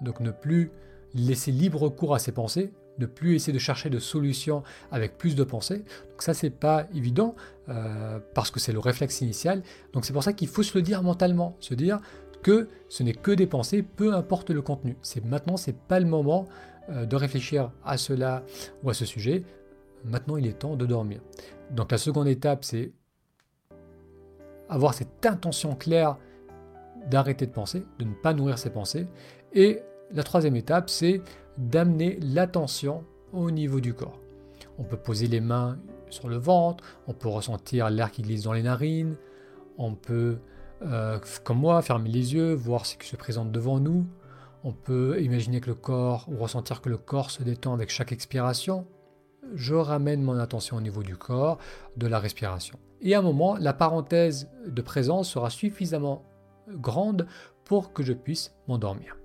Donc 0.01 0.19
ne 0.19 0.31
plus 0.31 0.71
laisser 1.13 1.51
libre 1.51 1.89
cours 1.89 2.15
à 2.15 2.19
ses 2.19 2.31
pensées, 2.31 2.71
ne 2.97 3.05
plus 3.05 3.35
essayer 3.35 3.53
de 3.53 3.59
chercher 3.59 3.89
de 3.89 3.99
solutions 3.99 4.63
avec 4.91 5.17
plus 5.17 5.35
de 5.35 5.43
pensées. 5.43 5.79
Donc 5.79 6.21
ça, 6.21 6.33
c'est 6.33 6.49
pas 6.49 6.87
évident 6.93 7.35
euh, 7.69 8.19
parce 8.33 8.51
que 8.51 8.59
c'est 8.59 8.73
le 8.73 8.79
réflexe 8.79 9.21
initial. 9.21 9.63
Donc 9.93 10.05
c'est 10.05 10.13
pour 10.13 10.23
ça 10.23 10.33
qu'il 10.33 10.47
faut 10.47 10.63
se 10.63 10.77
le 10.77 10.81
dire 10.81 11.03
mentalement, 11.03 11.55
se 11.59 11.73
dire 11.73 11.99
que 12.41 12.69
ce 12.89 13.03
n'est 13.03 13.13
que 13.13 13.31
des 13.31 13.47
pensées, 13.47 13.83
peu 13.83 14.13
importe 14.13 14.49
le 14.49 14.61
contenu. 14.61 14.97
C'est 15.01 15.23
maintenant, 15.23 15.57
c'est 15.57 15.77
pas 15.77 15.99
le 15.99 16.07
moment 16.07 16.47
euh, 16.89 17.05
de 17.05 17.15
réfléchir 17.15 17.71
à 17.85 17.97
cela 17.97 18.43
ou 18.83 18.89
à 18.89 18.93
ce 18.93 19.05
sujet. 19.05 19.43
Maintenant, 20.03 20.37
il 20.37 20.47
est 20.47 20.59
temps 20.59 20.75
de 20.75 20.85
dormir. 20.85 21.21
Donc 21.69 21.91
la 21.91 21.97
seconde 21.97 22.27
étape, 22.27 22.63
c'est 22.63 22.91
avoir 24.69 24.93
cette 24.93 25.25
intention 25.25 25.75
claire 25.75 26.17
d'arrêter 27.07 27.45
de 27.45 27.51
penser, 27.51 27.83
de 27.99 28.05
ne 28.05 28.13
pas 28.13 28.33
nourrir 28.33 28.57
ses 28.57 28.69
pensées. 28.69 29.07
Et 29.53 29.81
la 30.11 30.23
troisième 30.23 30.55
étape, 30.55 30.89
c'est 30.89 31.21
d'amener 31.57 32.19
l'attention 32.21 33.03
au 33.33 33.51
niveau 33.51 33.79
du 33.79 33.93
corps. 33.93 34.19
On 34.77 34.83
peut 34.83 34.97
poser 34.97 35.27
les 35.27 35.41
mains 35.41 35.77
sur 36.09 36.27
le 36.27 36.37
ventre, 36.37 36.83
on 37.07 37.13
peut 37.13 37.29
ressentir 37.29 37.89
l'air 37.89 38.11
qui 38.11 38.21
glisse 38.21 38.43
dans 38.43 38.53
les 38.53 38.63
narines, 38.63 39.15
on 39.77 39.93
peut, 39.93 40.37
euh, 40.81 41.19
comme 41.43 41.59
moi, 41.59 41.81
fermer 41.81 42.09
les 42.09 42.33
yeux, 42.33 42.53
voir 42.53 42.85
ce 42.85 42.97
qui 42.97 43.07
se 43.07 43.15
présente 43.15 43.51
devant 43.51 43.79
nous, 43.79 44.05
on 44.63 44.73
peut 44.73 45.21
imaginer 45.21 45.59
que 45.59 45.69
le 45.69 45.75
corps, 45.75 46.27
ou 46.29 46.37
ressentir 46.37 46.81
que 46.81 46.89
le 46.89 46.97
corps 46.97 47.31
se 47.31 47.43
détend 47.43 47.73
avec 47.73 47.89
chaque 47.89 48.11
expiration. 48.11 48.85
Je 49.55 49.73
ramène 49.73 50.21
mon 50.21 50.37
attention 50.37 50.77
au 50.77 50.81
niveau 50.81 51.03
du 51.03 51.17
corps, 51.17 51.57
de 51.97 52.07
la 52.07 52.19
respiration. 52.19 52.77
Et 53.01 53.15
à 53.15 53.19
un 53.19 53.23
moment, 53.23 53.57
la 53.57 53.73
parenthèse 53.73 54.49
de 54.67 54.81
présence 54.81 55.29
sera 55.29 55.49
suffisamment 55.49 56.23
grande 56.67 57.27
pour 57.65 57.93
que 57.93 58.03
je 58.03 58.13
puisse 58.13 58.53
m'endormir. 58.67 59.17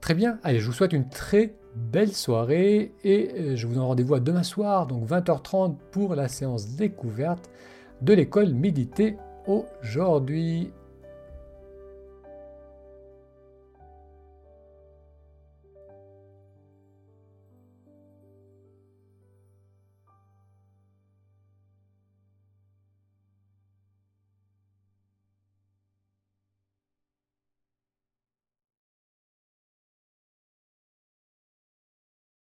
Très 0.00 0.14
bien, 0.14 0.38
allez, 0.42 0.58
je 0.58 0.66
vous 0.66 0.72
souhaite 0.72 0.92
une 0.92 1.08
très 1.08 1.54
belle 1.76 2.12
soirée 2.12 2.92
et 3.04 3.30
euh, 3.34 3.56
je 3.56 3.66
vous 3.66 3.74
donne 3.74 3.84
rendez-vous 3.84 4.14
à 4.14 4.20
demain 4.20 4.42
soir, 4.42 4.86
donc 4.86 5.08
20h30 5.08 5.76
pour 5.90 6.14
la 6.14 6.28
séance 6.28 6.74
découverte 6.74 7.50
de 8.00 8.12
l'école 8.12 8.52
méditer 8.52 9.16
aujourd'hui. 9.46 10.72